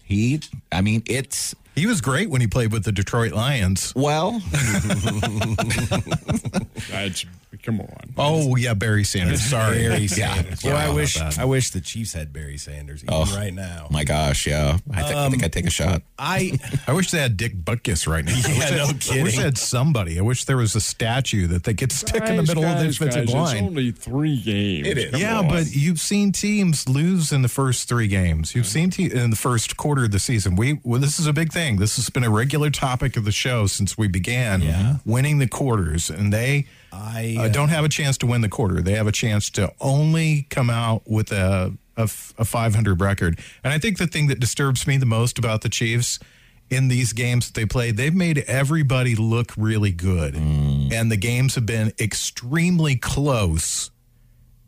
[0.04, 0.40] He,
[0.72, 3.92] I mean, it's He was great when he played with the Detroit Lions.
[3.96, 4.40] well,
[6.90, 7.26] That's
[7.68, 8.14] come on.
[8.16, 9.42] Oh yeah, Barry Sanders.
[9.50, 10.34] Sorry, Barry Yeah.
[10.34, 10.60] Sanders.
[10.60, 11.20] Sorry Well, I wish.
[11.20, 13.24] I wish the Chiefs had Barry Sanders even Oh.
[13.36, 13.88] right now.
[13.90, 14.78] my gosh, yeah.
[14.92, 16.02] I, think I think I'd take a shot.
[16.18, 18.32] I I wish they had Dick Butkus right now.
[18.44, 20.18] I Yeah, wish no they, I wish they had somebody.
[20.18, 22.78] I wish there was a statue that they could stick in the Guys, middle of
[22.78, 23.56] the guys, defensive guys, line.
[23.56, 24.86] It's only three games.
[24.88, 25.10] It is.
[25.12, 25.48] Come Yeah, on.
[25.48, 28.54] but you've seen teams lose in the first three games.
[28.54, 30.56] You've seen te- in the first quarter of the season.
[30.56, 31.76] We well, this is a big thing.
[31.76, 34.62] This has been a regular topic of the show since we began.
[34.62, 34.96] Yeah.
[35.04, 38.80] winning the quarters, and they I uh, don't have a chance to win the quarter.
[38.80, 43.40] They have a chance to only come out with a a 500 record.
[43.64, 46.18] And I think the thing that disturbs me the most about the Chiefs
[46.70, 50.36] in these games that they play, they've made everybody look really good.
[50.92, 53.90] And the games have been extremely close.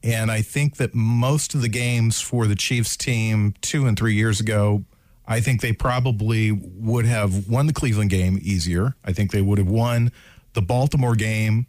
[0.02, 4.14] And I think that most of the games for the Chiefs team two and three
[4.14, 4.84] years ago,
[5.26, 8.96] I think they probably would have won the Cleveland game easier.
[9.04, 10.10] I think they would have won
[10.54, 11.66] the Baltimore game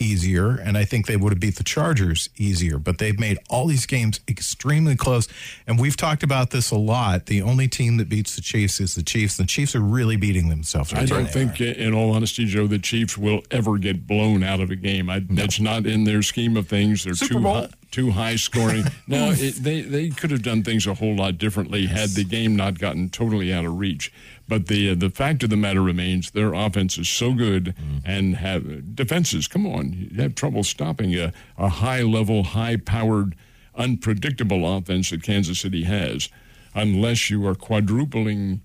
[0.00, 2.78] easier, and I think they would have beat the Chargers easier.
[2.78, 5.28] But they've made all these games extremely close,
[5.66, 7.26] and we've talked about this a lot.
[7.26, 9.36] The only team that beats the Chiefs is the Chiefs.
[9.36, 10.92] The Chiefs are really beating themselves.
[10.94, 14.70] I don't think, in all honesty, Joe, the Chiefs will ever get blown out of
[14.70, 15.10] a game.
[15.10, 17.04] I, That's not in their scheme of things.
[17.04, 17.54] They're Super too Bowl.
[17.54, 18.84] high, too high scoring.
[19.06, 22.56] no, it, they they could have done things a whole lot differently had the game
[22.56, 24.12] not gotten totally out of reach.
[24.46, 27.74] But the uh, the fact of the matter remains, their offense is so good,
[28.04, 29.48] and have defenses.
[29.48, 33.34] Come on, you have trouble stopping a, a high level, high powered,
[33.74, 36.28] unpredictable offense that Kansas City has,
[36.74, 38.60] unless you are quadrupling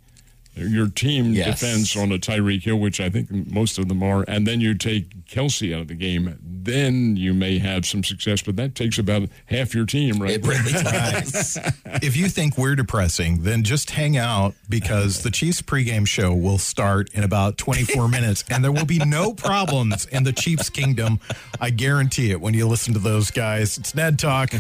[0.55, 1.59] your team Yes.
[1.59, 4.73] defense on a Tyreek Hill, which I think most of them are, and then you
[4.75, 8.41] take Kelce out of the game, then you may have some success.
[8.43, 10.33] But that takes about half your team, right?
[10.33, 11.57] It really does.
[12.01, 16.57] if you think we're depressing, then just hang out because the Chiefs pregame show will
[16.59, 21.19] start in about 24 minutes and there will be no problems in the Chiefs kingdom.
[21.59, 23.77] I guarantee it when you listen to those guys.
[23.77, 24.53] It's Ned Talk.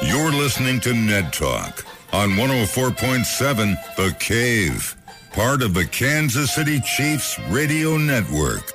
[0.00, 4.96] You're listening to Ned Talk on 104.7 The Cave,
[5.32, 8.72] part of the Kansas City Chiefs Radio Network.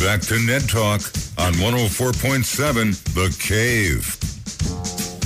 [0.00, 1.02] Back to Ned Talk
[1.38, 4.16] on 104.7 The Cave,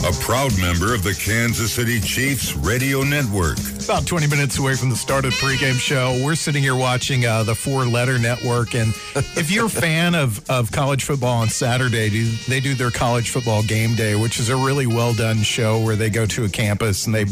[0.05, 3.59] a proud member of the Kansas City Chiefs Radio Network.
[3.89, 6.21] About 20 minutes away from the start of the pregame show.
[6.23, 8.75] We're sitting here watching uh, the Four Letter Network.
[8.75, 12.91] And if you're a fan of, of college football on Saturday, do- they do their
[12.91, 16.45] college football game day, which is a really well done show where they go to
[16.45, 17.25] a campus and they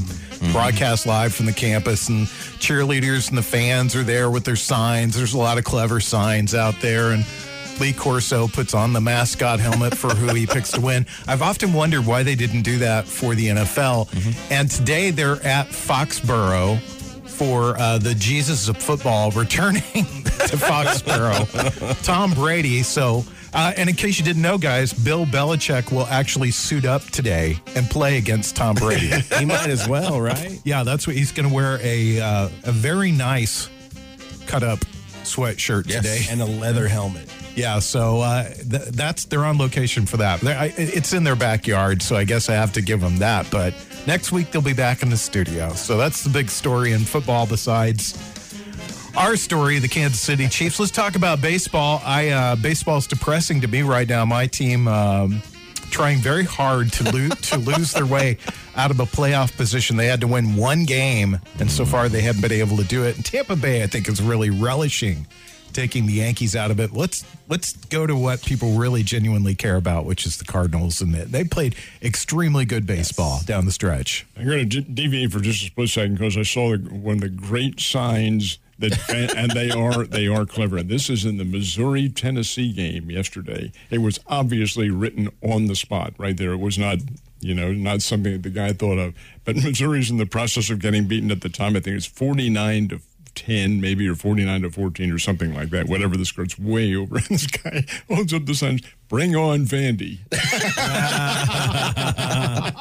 [0.50, 2.08] broadcast live from the campus.
[2.08, 5.14] And cheerleaders and the fans are there with their signs.
[5.14, 7.10] There's a lot of clever signs out there.
[7.10, 7.26] And
[7.80, 11.06] Lee Corso puts on the mascot helmet for who he picks to win.
[11.26, 14.08] I've often wondered why they didn't do that for the NFL.
[14.50, 16.78] And today they're at Foxborough
[17.28, 22.02] for uh, the Jesus of football returning to Foxborough.
[22.04, 22.82] Tom Brady.
[22.82, 27.02] So, uh, and in case you didn't know, guys, Bill Belichick will actually suit up
[27.04, 29.10] today and play against Tom Brady.
[29.38, 30.58] He might as well, right?
[30.64, 33.68] yeah, that's what he's going to wear a uh, a very nice
[34.46, 34.78] cut up
[35.26, 36.02] sweatshirt Yes.
[36.02, 36.26] today.
[36.30, 37.28] And a leather helmet.
[37.54, 40.44] Yeah, so uh, th- that's they're on location for that.
[40.44, 43.50] I, it's in their backyard, so I guess I have to give them that.
[43.50, 43.74] But
[44.06, 45.72] next week they'll be back in the studio.
[45.72, 47.46] So that's the big story in football.
[47.46, 48.14] Besides
[49.16, 50.78] our story, the Kansas City Chiefs.
[50.78, 52.02] Let's talk about baseball.
[52.04, 54.24] I uh, baseball's depressing to me right now.
[54.26, 54.86] My team.
[54.88, 55.42] Um,
[55.90, 58.38] Trying very hard to lose to lose their way
[58.76, 59.96] out of a playoff position.
[59.96, 63.04] They had to win one game, and so far they haven't been able to do
[63.04, 63.16] it.
[63.16, 65.26] And Tampa Bay, I think, is really relishing
[65.76, 66.92] taking the Yankees out of it.
[66.92, 71.14] Let's let's go to what people really genuinely care about, which is the Cardinals, and
[71.14, 74.26] they, they played extremely good baseball down the stretch.
[74.36, 77.20] I'm going to deviate for just a split second because I saw the, one of
[77.20, 80.82] the great signs that, and they are they are clever.
[80.82, 83.72] This is in the Missouri Tennessee game yesterday.
[83.90, 86.52] It was obviously written on the spot right there.
[86.52, 86.98] It was not
[87.40, 89.14] you know not something that the guy thought of.
[89.44, 91.76] But Missouri's in the process of getting beaten at the time.
[91.76, 93.00] I think it's 49 to
[93.36, 97.16] 10 maybe or 49 to 14 or something like that whatever the score's way over
[97.16, 100.18] and this guy holds up the signs bring on vandy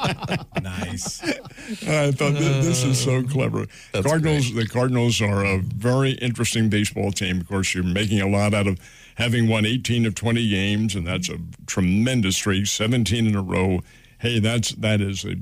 [0.62, 1.22] Nice.
[1.22, 3.66] I thought th- this is so clever.
[3.92, 7.40] Cardinals, the Cardinals are a very interesting baseball team.
[7.40, 8.78] Of course, you're making a lot out of
[9.16, 13.80] having won 18 of 20 games, and that's a tremendous streak, 17 in a row.
[14.18, 15.36] Hey, that's that is a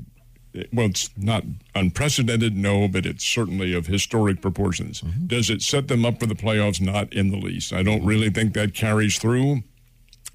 [0.73, 5.01] well, it's not unprecedented, no, but it's certainly of historic proportions.
[5.01, 5.27] Mm-hmm.
[5.27, 6.79] Does it set them up for the playoffs?
[6.81, 7.73] Not in the least.
[7.73, 9.63] I don't really think that carries through.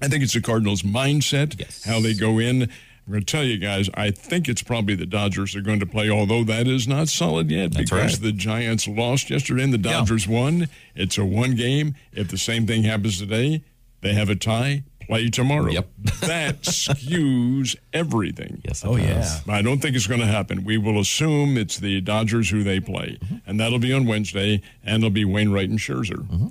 [0.01, 1.83] I think it's the Cardinals' mindset, Yes.
[1.83, 2.63] how they go in.
[2.63, 5.85] I'm going to tell you guys, I think it's probably the Dodgers are going to
[5.85, 8.21] play, although that is not solid yet That's because right.
[8.21, 10.67] the Giants lost yesterday and the Dodgers won.
[10.95, 11.95] It's a one game.
[12.13, 13.63] If the same thing happens today,
[14.01, 15.69] they have a tie, play tomorrow.
[15.71, 15.89] Yep.
[16.21, 18.61] that skews everything.
[18.65, 18.83] Yes.
[18.83, 19.41] it Oh, does.
[19.47, 19.53] yeah.
[19.53, 20.63] I don't think it's going to happen.
[20.63, 23.35] We will assume it's the Dodgers who they play, mm-hmm.
[23.45, 26.25] and that'll be on Wednesday, and it'll be Wainwright and Scherzer.
[26.27, 26.47] Mm-hmm.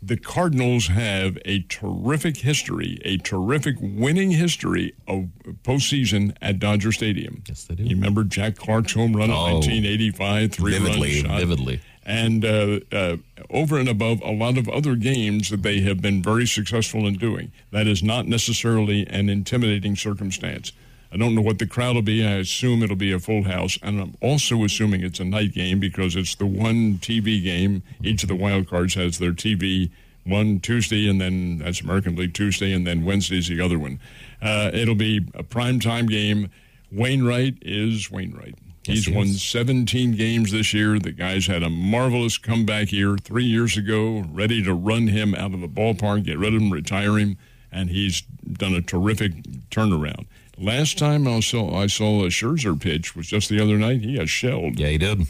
[0.00, 5.24] The Cardinals have a terrific history, a terrific winning history of
[5.64, 7.42] postseason at Dodger Stadium.
[7.48, 7.82] Yes, they do.
[7.82, 9.54] You remember Jack Clark's home run in Oh.
[9.54, 11.40] 1985, three Vividly, run shot.
[11.40, 11.80] vividly.
[12.08, 13.16] And uh, uh,
[13.50, 17.18] over and above a lot of other games that they have been very successful in
[17.18, 17.52] doing.
[17.70, 20.72] That is not necessarily an intimidating circumstance.
[21.12, 22.24] I don't know what the crowd will be.
[22.26, 23.78] I assume it'll be a full house.
[23.82, 27.82] And I'm also assuming it's a night game because it's the one TV game.
[28.02, 29.90] Each of the wild cards has their TV
[30.24, 34.00] one Tuesday, and then that's American League Tuesday, and then Wednesday's the other one.
[34.40, 36.50] Uh, it'll be a prime time game.
[36.90, 38.54] Wainwright is Wainwright.
[38.88, 40.98] He's he won 17 games this year.
[40.98, 45.54] The guy's had a marvelous comeback year three years ago, ready to run him out
[45.54, 47.36] of the ballpark, get rid of him, retire him,
[47.70, 49.32] and he's done a terrific
[49.70, 50.26] turnaround.
[50.56, 54.00] Last time I saw I saw a Scherzer pitch was just the other night.
[54.00, 54.78] He got shelled.
[54.78, 55.26] Yeah, he did.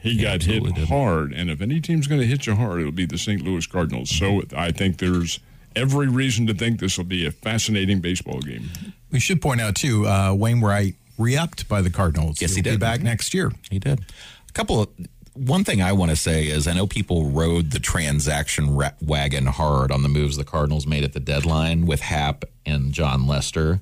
[0.00, 0.88] He got hit did.
[0.88, 3.42] hard, and if any team's going to hit you hard, it'll be the St.
[3.42, 4.10] Louis Cardinals.
[4.10, 5.40] So I think there's
[5.76, 8.70] every reason to think this will be a fascinating baseball game.
[9.10, 12.40] We should point out too, uh, Wainwright re-upped by the Cardinals.
[12.40, 12.80] Yes, he He'll Be did.
[12.80, 13.52] back next year.
[13.70, 14.00] He did.
[14.48, 14.88] A couple of
[15.34, 19.46] one thing I want to say is I know people rode the transaction ra- wagon
[19.46, 23.80] hard on the moves the Cardinals made at the deadline with Happ and Jon Lester.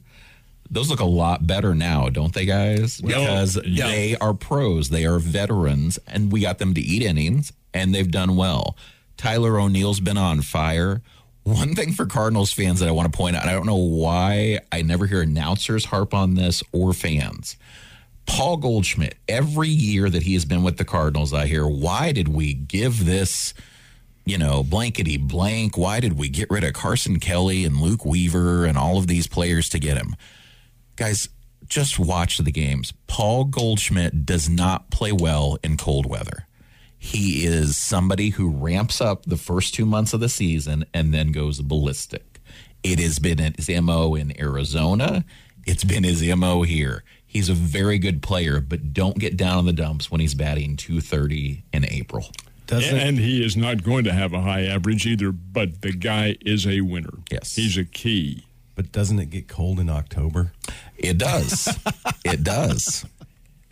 [0.70, 3.02] Those look a lot better now, don't they, guys?
[3.02, 3.86] Because yeah.
[3.86, 8.10] they are pros, they are veterans, and we got them to eat innings, and they've
[8.10, 8.74] done well.
[9.18, 11.02] Tyler O'Neill's been on fire.
[11.44, 14.60] One thing for Cardinals fans that I want to point out, I don't know why
[14.70, 17.56] I never hear announcers harp on this or fans.
[18.26, 22.28] Paul Goldschmidt, every year that he has been with the Cardinals, I hear, why did
[22.28, 23.54] we give this,
[24.24, 25.76] you know, blankety blank?
[25.76, 29.26] Why did we get rid of Carson Kelly and Luke Weaver and all of these
[29.26, 30.14] players to get him?
[30.94, 31.28] Guys,
[31.66, 32.92] just watch the games.
[33.08, 36.46] Paul Goldschmidt does not play well in cold weather.
[37.04, 41.32] He is somebody who ramps up the first two months of the season and then
[41.32, 42.40] goes ballistic.
[42.84, 45.24] It has been his MO in Arizona.
[45.66, 47.02] It's been his MO here.
[47.26, 50.76] He's a very good player, but don't get down in the dumps when he's batting
[50.76, 52.30] 230 in April.
[52.68, 56.36] Doesn't and he is not going to have a high average either, but the guy
[56.46, 57.18] is a winner.
[57.32, 57.56] Yes.
[57.56, 58.44] He's a key.
[58.76, 60.52] but doesn't it get cold in October?
[60.96, 61.68] It does.
[62.24, 63.04] it does.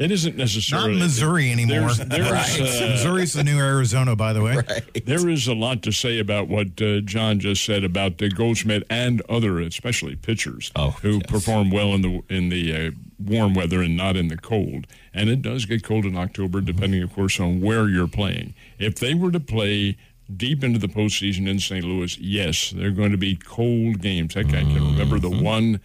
[0.00, 1.92] It isn't necessarily Not Missouri anymore.
[1.92, 4.56] There's, there's, uh, Missouri's the new Arizona, by the way.
[5.04, 8.84] there is a lot to say about what uh, John just said about uh, Goldschmidt
[8.88, 11.22] and other, especially pitchers, Oh, who yes.
[11.28, 12.90] perform well in the in the uh,
[13.22, 14.86] warm weather and not in the cold.
[15.12, 18.54] And it does get cold in October, depending, of course, on where you're playing.
[18.78, 19.98] If they were to play
[20.34, 21.84] deep into the postseason in St.
[21.84, 24.32] Louis, yes, they're going to be cold games.
[24.32, 25.80] Heck, I can remember the one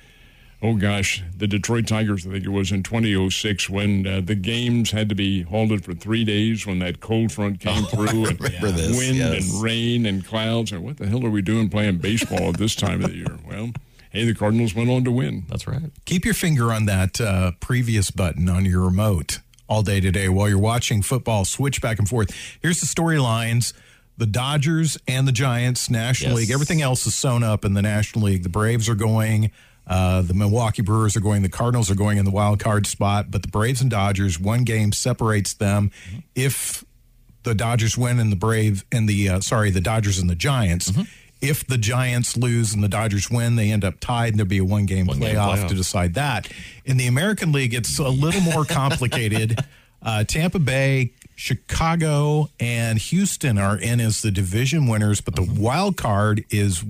[0.66, 4.90] oh gosh, the Detroit Tigers, I think it was in 2006, when uh, the games
[4.90, 8.72] had to be halted for three days when that cold front came through and remember
[8.72, 9.54] this, wind yes.
[9.54, 10.72] and rain and clouds.
[10.72, 13.38] And what the hell are we doing playing baseball at this time of the year?
[13.48, 13.72] Well,
[14.10, 15.46] hey, the Cardinals went on to win.
[15.50, 15.92] That's right.
[16.06, 20.50] Keep your finger on that uh, previous button on your remote all day today while
[20.50, 21.46] you're watching football.
[21.46, 22.32] Switch back and forth.
[22.60, 23.74] Here's the storylines.
[24.18, 26.40] The Dodgers and the Giants, National Yes.
[26.40, 26.52] League.
[26.52, 28.44] Everything else is sewn up in the National League.
[28.44, 29.52] The Braves are going.
[29.88, 31.42] Uh, the Milwaukee Brewers are going.
[31.42, 33.30] The Cardinals are going in the wild card spot.
[33.30, 35.92] But the Braves and Dodgers, one game separates them.
[36.34, 36.84] If
[37.44, 40.92] the Dodgers win and the Brave and the uh, sorry, the Dodgers and the Giants.
[41.42, 44.58] If the Giants lose and the Dodgers win, they end up tied, and there'll be
[44.58, 45.68] a one game playoff, playoff.
[45.68, 46.52] to decide that.
[46.86, 49.60] In the American League, it's a little more complicated.
[50.02, 55.98] uh, Tampa Bay, Chicago, and Houston are in as the division winners, but the wild
[55.98, 56.84] card is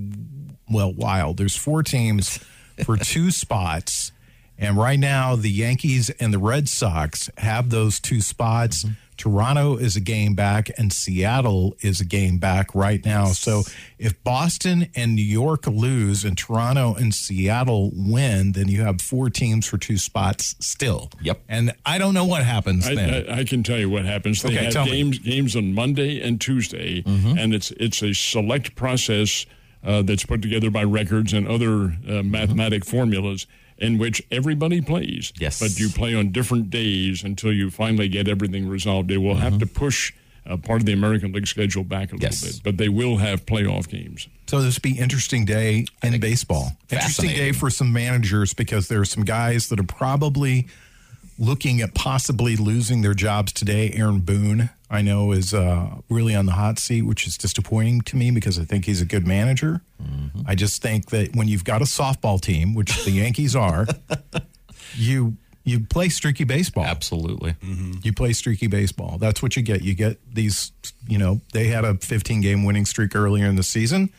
[0.70, 1.38] well wild.
[1.38, 2.40] There's four teams
[2.84, 4.12] for two spots.
[4.58, 8.86] And right now, the Yankees and the Red Sox have those two spots.
[9.18, 13.28] Toronto is a game back, and Seattle is a game back right now.
[13.28, 13.64] So
[13.98, 19.30] if Boston and New York lose and Toronto and Seattle win, then you have four
[19.30, 21.10] teams for two spots still.
[21.22, 21.42] Yep.
[21.48, 23.30] And I don't know what happens I, then.
[23.30, 24.42] I, I can tell you what happens.
[24.42, 24.92] They Okay, have tell me.
[24.92, 27.38] games games on Monday and Tuesday, Mm-hmm.
[27.38, 29.46] and it's it's a select process
[29.86, 33.46] uh, that's put together by records and other uh, mathematic formulas
[33.78, 35.32] in which everybody plays.
[35.38, 35.60] Yes.
[35.60, 39.10] but you play on different days until you finally get everything resolved.
[39.10, 40.12] They will have to push.
[40.48, 42.44] Uh, part of the American League schedule back a little Yes.
[42.44, 44.28] bit, but they will have playoff games.
[44.46, 46.78] So this will be interesting day in baseball.
[46.92, 50.68] Interesting day for some managers because there are some guys that are probably
[51.40, 53.92] looking at possibly losing their jobs today.
[53.96, 58.16] Aaron Boone, I know, is uh, really on the hot seat, which is disappointing to
[58.16, 59.82] me because I think he's a good manager.
[60.48, 63.86] I just think that when you've got a softball team, which the Yankees are,
[64.96, 66.86] you you play streaky baseball.
[66.86, 67.56] Absolutely.
[68.04, 69.18] You play streaky baseball.
[69.18, 69.82] That's what you get.
[69.82, 70.72] You get these,
[71.08, 74.12] you know, they had a 15 game winning streak earlier in the season,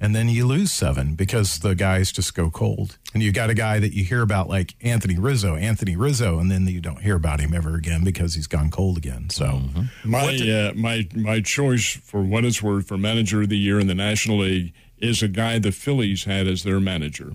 [0.00, 2.98] and then you lose seven because the guys just go cold.
[3.14, 6.50] And you got a guy that you hear about like Anthony Rizzo, Anthony Rizzo, and
[6.50, 9.30] then you don't hear about him ever again because he's gone cold again.
[9.30, 9.62] So,
[10.04, 13.86] My uh, my my choice for what it's worth for manager of the year in
[13.86, 17.32] the National League is a guy the Phillies had as their manager,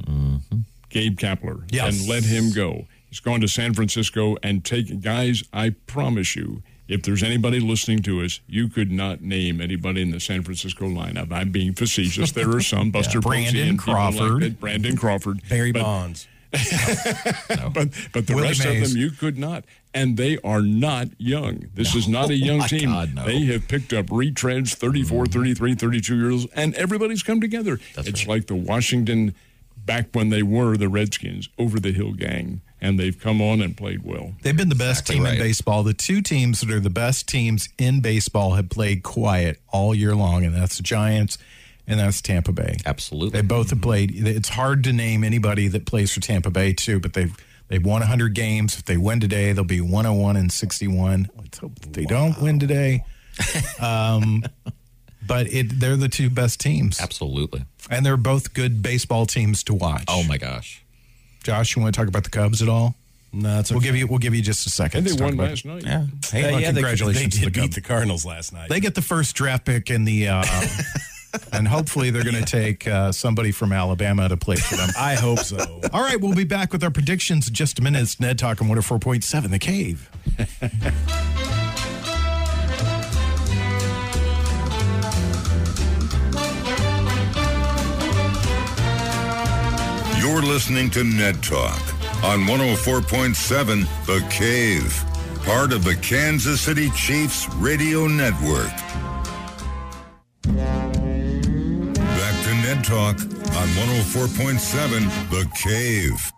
[0.90, 2.00] Gabe Kapler, Yes.
[2.00, 2.88] and let him go.
[3.10, 5.44] He's gone to San Francisco and take guys.
[5.54, 10.12] I promise you, if there's anybody listening to us, you could not name anybody in
[10.12, 11.32] the San Francisco lineup.
[11.32, 12.34] I'm being facetious.
[12.34, 14.60] There are some, Buster Posey Brandon and people like Crawford.
[14.60, 16.28] Brandon Crawford, Barry But Bonds.
[16.52, 18.82] but but the Willie rest Mays.
[18.82, 19.64] of them you could not,
[19.94, 21.70] and they are not young.
[21.74, 22.90] This is not a oh young my team.
[22.90, 23.26] God, no.
[23.26, 25.32] They have picked up retreads, 34, mm-hmm.
[25.32, 27.80] 33, 32 years, old, and everybody's come together.
[27.96, 29.34] it's like the Washington
[29.78, 33.78] back when they were the Redskins over the hill gang, and they've come on and
[33.78, 34.34] played well.
[34.42, 35.34] They've been the best Exactly team right.
[35.36, 35.84] in baseball.
[35.84, 40.16] The two teams that are the best teams in baseball have played quiet all year
[40.16, 41.38] long, and that's the Giants
[41.88, 42.78] and that's Tampa Bay.
[42.86, 43.42] Absolutely.
[43.42, 44.12] They both have played.
[44.16, 47.36] It's hard to name anybody that plays for Tampa Bay too, but they've
[47.68, 48.78] they've won 100 games.
[48.78, 51.30] If they win today, they'll be 101 and 61.
[51.38, 53.04] Let's hope that they don't win today.
[53.80, 54.44] Um,
[55.26, 57.64] but it they're the two best teams, Absolutely.
[57.90, 60.04] and they're both good baseball teams to watch.
[60.08, 60.84] Oh my gosh.
[61.44, 62.96] Josh, you want to talk about the Cubs at all?
[63.34, 65.00] No, it's We'll give you we'll give you just a second.
[65.00, 65.84] And they to talk won about last night.
[65.86, 66.06] Yeah.
[66.30, 67.76] Hey, Uh, Well, yeah, they- congratulations They, to the beat Cubs.
[67.76, 68.70] the Cardinals last night.
[68.70, 70.44] They get the first draft pick in the, uh,
[71.54, 74.90] and hopefully they're going to take uh, somebody from Alabama to play for them.
[74.98, 75.80] I hope so.
[75.94, 78.02] All right, we'll be back with our predictions in just a minute.
[78.02, 80.10] It's Ned Talk on 104.7 The Cave.
[90.22, 91.82] You're listening to Ned Talk
[92.24, 95.04] on 104.7 The Cave,
[95.44, 98.70] part of the Kansas City Chiefs Radio Network.
[100.44, 100.94] Back
[102.44, 103.68] to Ned Talk on
[104.06, 106.32] 104.7 The Cave.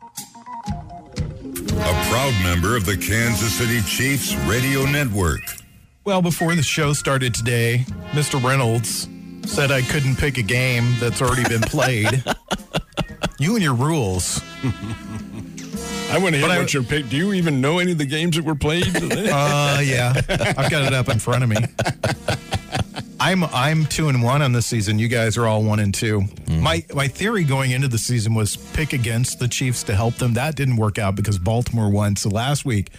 [1.76, 5.42] A proud member of the Kansas City Chiefs Radio Network.
[6.06, 8.42] Well, before the show started today, Mr.
[8.42, 9.10] Reynolds
[9.46, 12.24] said I couldn't pick a game that's already been played.
[13.40, 14.42] you and your rules.
[16.12, 17.10] I want to hear But I- what your pick.
[17.10, 18.86] Do you even know any of the games that were played?
[19.34, 20.14] Uh, yeah,
[20.58, 21.58] I've got it up in front of me.
[23.20, 25.00] I'm I'm two and one on this season.
[25.00, 26.22] You guys are all one and 2
[26.60, 30.34] My my theory going into the season was pick against the Chiefs to help them.
[30.34, 32.16] That didn't work out because Baltimore won.
[32.18, 32.92] So last week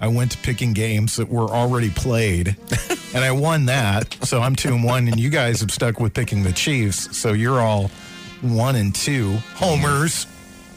[0.00, 2.56] I went to picking games that were already played,
[3.14, 4.16] and I won that.
[4.24, 7.16] So I'm two and one, and you guys have stuck with picking the Chiefs.
[7.16, 7.90] So you're all
[8.42, 10.26] one and two homers.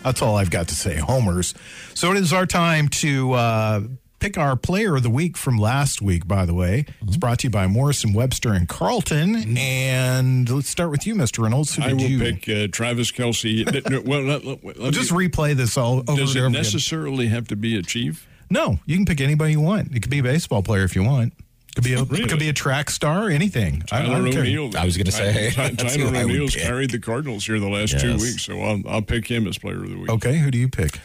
[0.04, 0.96] That's all I've got to say.
[0.96, 1.54] Homers.
[1.94, 3.82] So it is our time to uh,
[4.20, 6.86] pick our player of the week from last week, by the way.
[7.02, 9.58] It's brought to you by Morrison, Webster, and Carlton.
[9.58, 11.44] And let's start with you, Mr.
[11.44, 11.76] Reynolds.
[11.76, 13.66] Who I will you pick uh, Travis Kelce.
[14.06, 16.52] Well, let, let, let Just me- replay this all over does it over again.
[16.52, 18.28] necessarily have to be a chief?
[18.50, 19.96] No, you can pick anybody you want.
[19.96, 21.34] It could be a baseball player if you want.
[21.76, 22.26] Could be a Really?
[22.28, 23.84] could be a track star, anything.
[23.92, 24.42] I, I Tyler don't care.
[24.42, 24.72] O'Neill.
[24.78, 28.00] I was gonna say, Ty- that's Tyler who O'Neill's carried the Cardinals here the last
[28.00, 30.10] two weeks, so I'll, I'll pick him as player of the week.
[30.10, 31.00] Okay, who do you pick,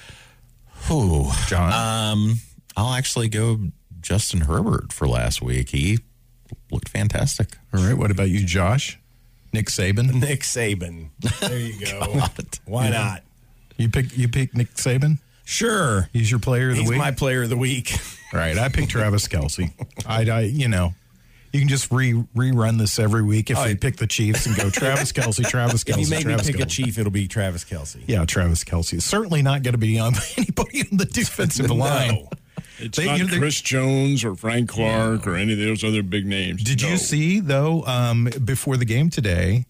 [0.86, 1.28] Whew.
[1.48, 1.72] John?
[1.72, 2.34] Um,
[2.76, 3.58] I'll actually go
[4.00, 5.70] Justin Herbert for last week.
[5.70, 5.98] He
[6.70, 7.56] looked fantastic.
[7.74, 8.98] all right, what about you, Josh?
[9.52, 10.12] Nick Saban.
[10.20, 11.08] Nick Saban.
[11.40, 12.20] There you go.
[12.66, 13.22] Why not?
[13.76, 15.18] You pick you pick Nick Saban.
[15.44, 16.08] Sure.
[16.12, 16.98] He's your player of the He's week.
[16.98, 17.92] my player of the week.
[18.32, 18.56] Right.
[18.58, 19.72] I picked Travis Kelce.
[20.06, 20.94] I, I, you know,
[21.52, 24.56] you can just re rerun this every week if Oh, you pick the Chiefs and
[24.56, 25.90] go Travis Kelce, Travis Kelce.
[25.90, 28.00] If Kelce, you make me Travis pick a chief, it'll be Travis Kelce.
[28.06, 28.94] Yeah, Travis Kelce.
[28.94, 32.28] is Certainly not going to be on anybody on the defensive line.
[32.78, 36.02] It's They- not you know, Chris Jones or Frank Clark or any of those other
[36.04, 36.62] big names.
[36.62, 36.90] Did No.
[36.90, 37.82] you see though?
[37.84, 39.66] Um, before the game today,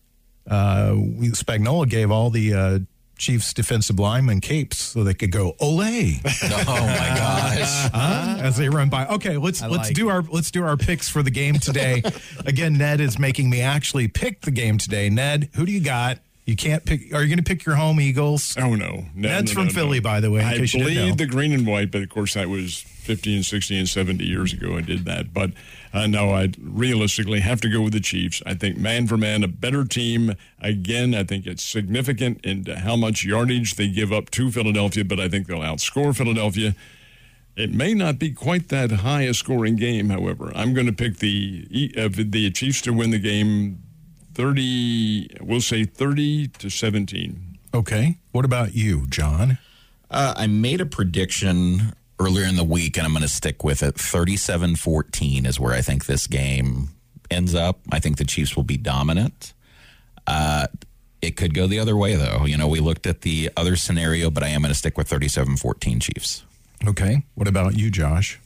[0.49, 0.93] uh,
[1.33, 2.79] Spagnuolo gave all the uh,
[3.21, 7.91] Chiefs defensive linemen capes so they could go ole Oh my gosh.
[7.95, 8.39] huh?
[8.41, 9.07] as they run by.
[9.07, 12.03] Okay, let's I let's like do our let's do our picks for the game today.
[12.47, 15.11] Again, Ned is making me actually pick the game today.
[15.11, 16.18] Ned, who do you got?
[16.47, 17.12] You can't pick.
[17.14, 18.57] Are you going to pick your home Eagles?
[18.59, 19.05] Oh, no.
[19.14, 20.05] no Ned's no, from no, Philly, no.
[20.05, 21.16] by the way, in I case you didn't believe know.
[21.16, 24.53] the green and white, but of course that was 50 and 60 and 70 years
[24.53, 25.33] ago I did that.
[25.33, 25.51] But
[25.93, 28.43] uh, no, I realistically have to go with the Chiefs.
[28.47, 30.35] I think man for man, a better team.
[30.61, 35.19] Again, I think it's significant in how much yardage they give up to Philadelphia, but
[35.19, 36.75] I think they'll outscore Philadelphia.
[37.57, 40.53] It may not be quite that high a scoring game, however.
[40.55, 43.83] I'm going to pick the E- uh, the Chiefs to win the game
[44.35, 47.59] 30, we'll say 30 to 17.
[47.75, 48.17] Okay.
[48.33, 49.59] What about you, John?
[50.11, 53.83] Uh, I made a prediction earlier in the week, and I'm going to stick with
[53.83, 53.97] it.
[53.97, 56.91] 37 14 is where I think this game
[57.31, 57.81] ends up.
[57.91, 59.55] I think the Chiefs will be dominant.
[60.27, 60.66] Uh,
[61.23, 62.45] it could go the other way, though.
[62.45, 65.09] You know, we looked at the other scenario, but I am going to stick with
[65.09, 66.45] 37 14 Chiefs.
[66.87, 67.25] Okay.
[67.35, 68.39] What about you, Josh?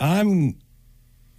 [0.00, 0.56] I'm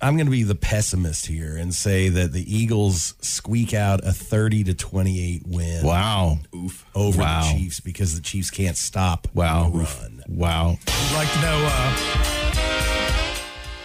[0.04, 4.12] I'm going to be the pessimist here and say that the Eagles squeak out a
[4.12, 6.40] 30 to 28 win Wow.
[6.54, 6.86] Oof.
[6.94, 7.44] over Wow.
[7.54, 9.70] the Chiefs because the Chiefs can't stop Wow.
[9.70, 10.24] the run.
[10.28, 10.78] Wow.
[10.88, 11.94] I'd like to know uh,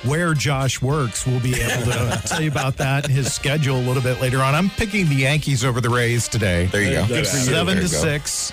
[0.05, 1.27] where Josh works.
[1.27, 4.41] We'll be able to tell you about that and his schedule a little bit later
[4.43, 4.55] on.
[4.55, 6.66] I'm picking the Yankees over the Rays today.
[6.66, 7.07] There you go.
[7.07, 7.43] Good for you.
[7.45, 7.87] Seven to go.
[7.89, 8.53] six.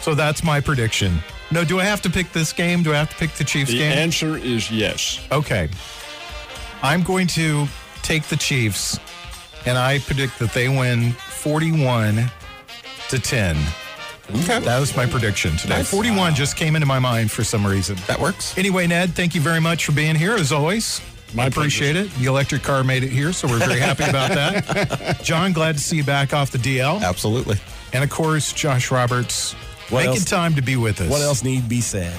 [0.00, 1.18] So that's my prediction.
[1.50, 2.82] No, do I have to pick this game?
[2.82, 3.90] Do I have to pick the Chiefs The game?
[3.90, 5.20] The answer is yes.
[5.30, 5.68] Okay.
[6.82, 7.66] I'm going to
[8.02, 8.98] take the Chiefs,
[9.66, 12.30] and I predict that they win 41
[13.08, 13.56] to 10.
[14.30, 14.60] Okay.
[14.60, 15.76] That was my prediction today.
[15.78, 15.90] Nice.
[15.90, 17.96] 41 just came into my mind for some reason.
[18.06, 18.56] That works.
[18.56, 21.00] Anyway, Ned, thank you very much for being here as always.
[21.34, 22.10] My I appreciate it.
[22.14, 25.20] The electric car made it here, so we're very happy about that.
[25.22, 27.02] John, glad to see you back off the DL.
[27.02, 27.56] Absolutely.
[27.92, 29.52] And of course, Josh Roberts
[29.88, 31.10] What making else- time to be with us.
[31.10, 32.14] What else need be said?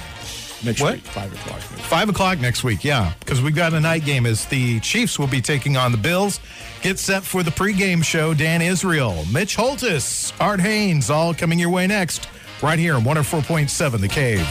[0.63, 0.93] Next What?
[0.95, 1.59] week, 5 o'clock.
[1.59, 5.27] Five o'clock next week, yeah, because we've got a night game as the Chiefs will
[5.27, 6.39] be taking on the Bills.
[6.81, 8.33] Get set for the pregame show.
[8.33, 12.27] Dan Israel, Mitch Holthus, Art Hains, all coming your way next,
[12.61, 14.47] right here on 104.7 The Cave.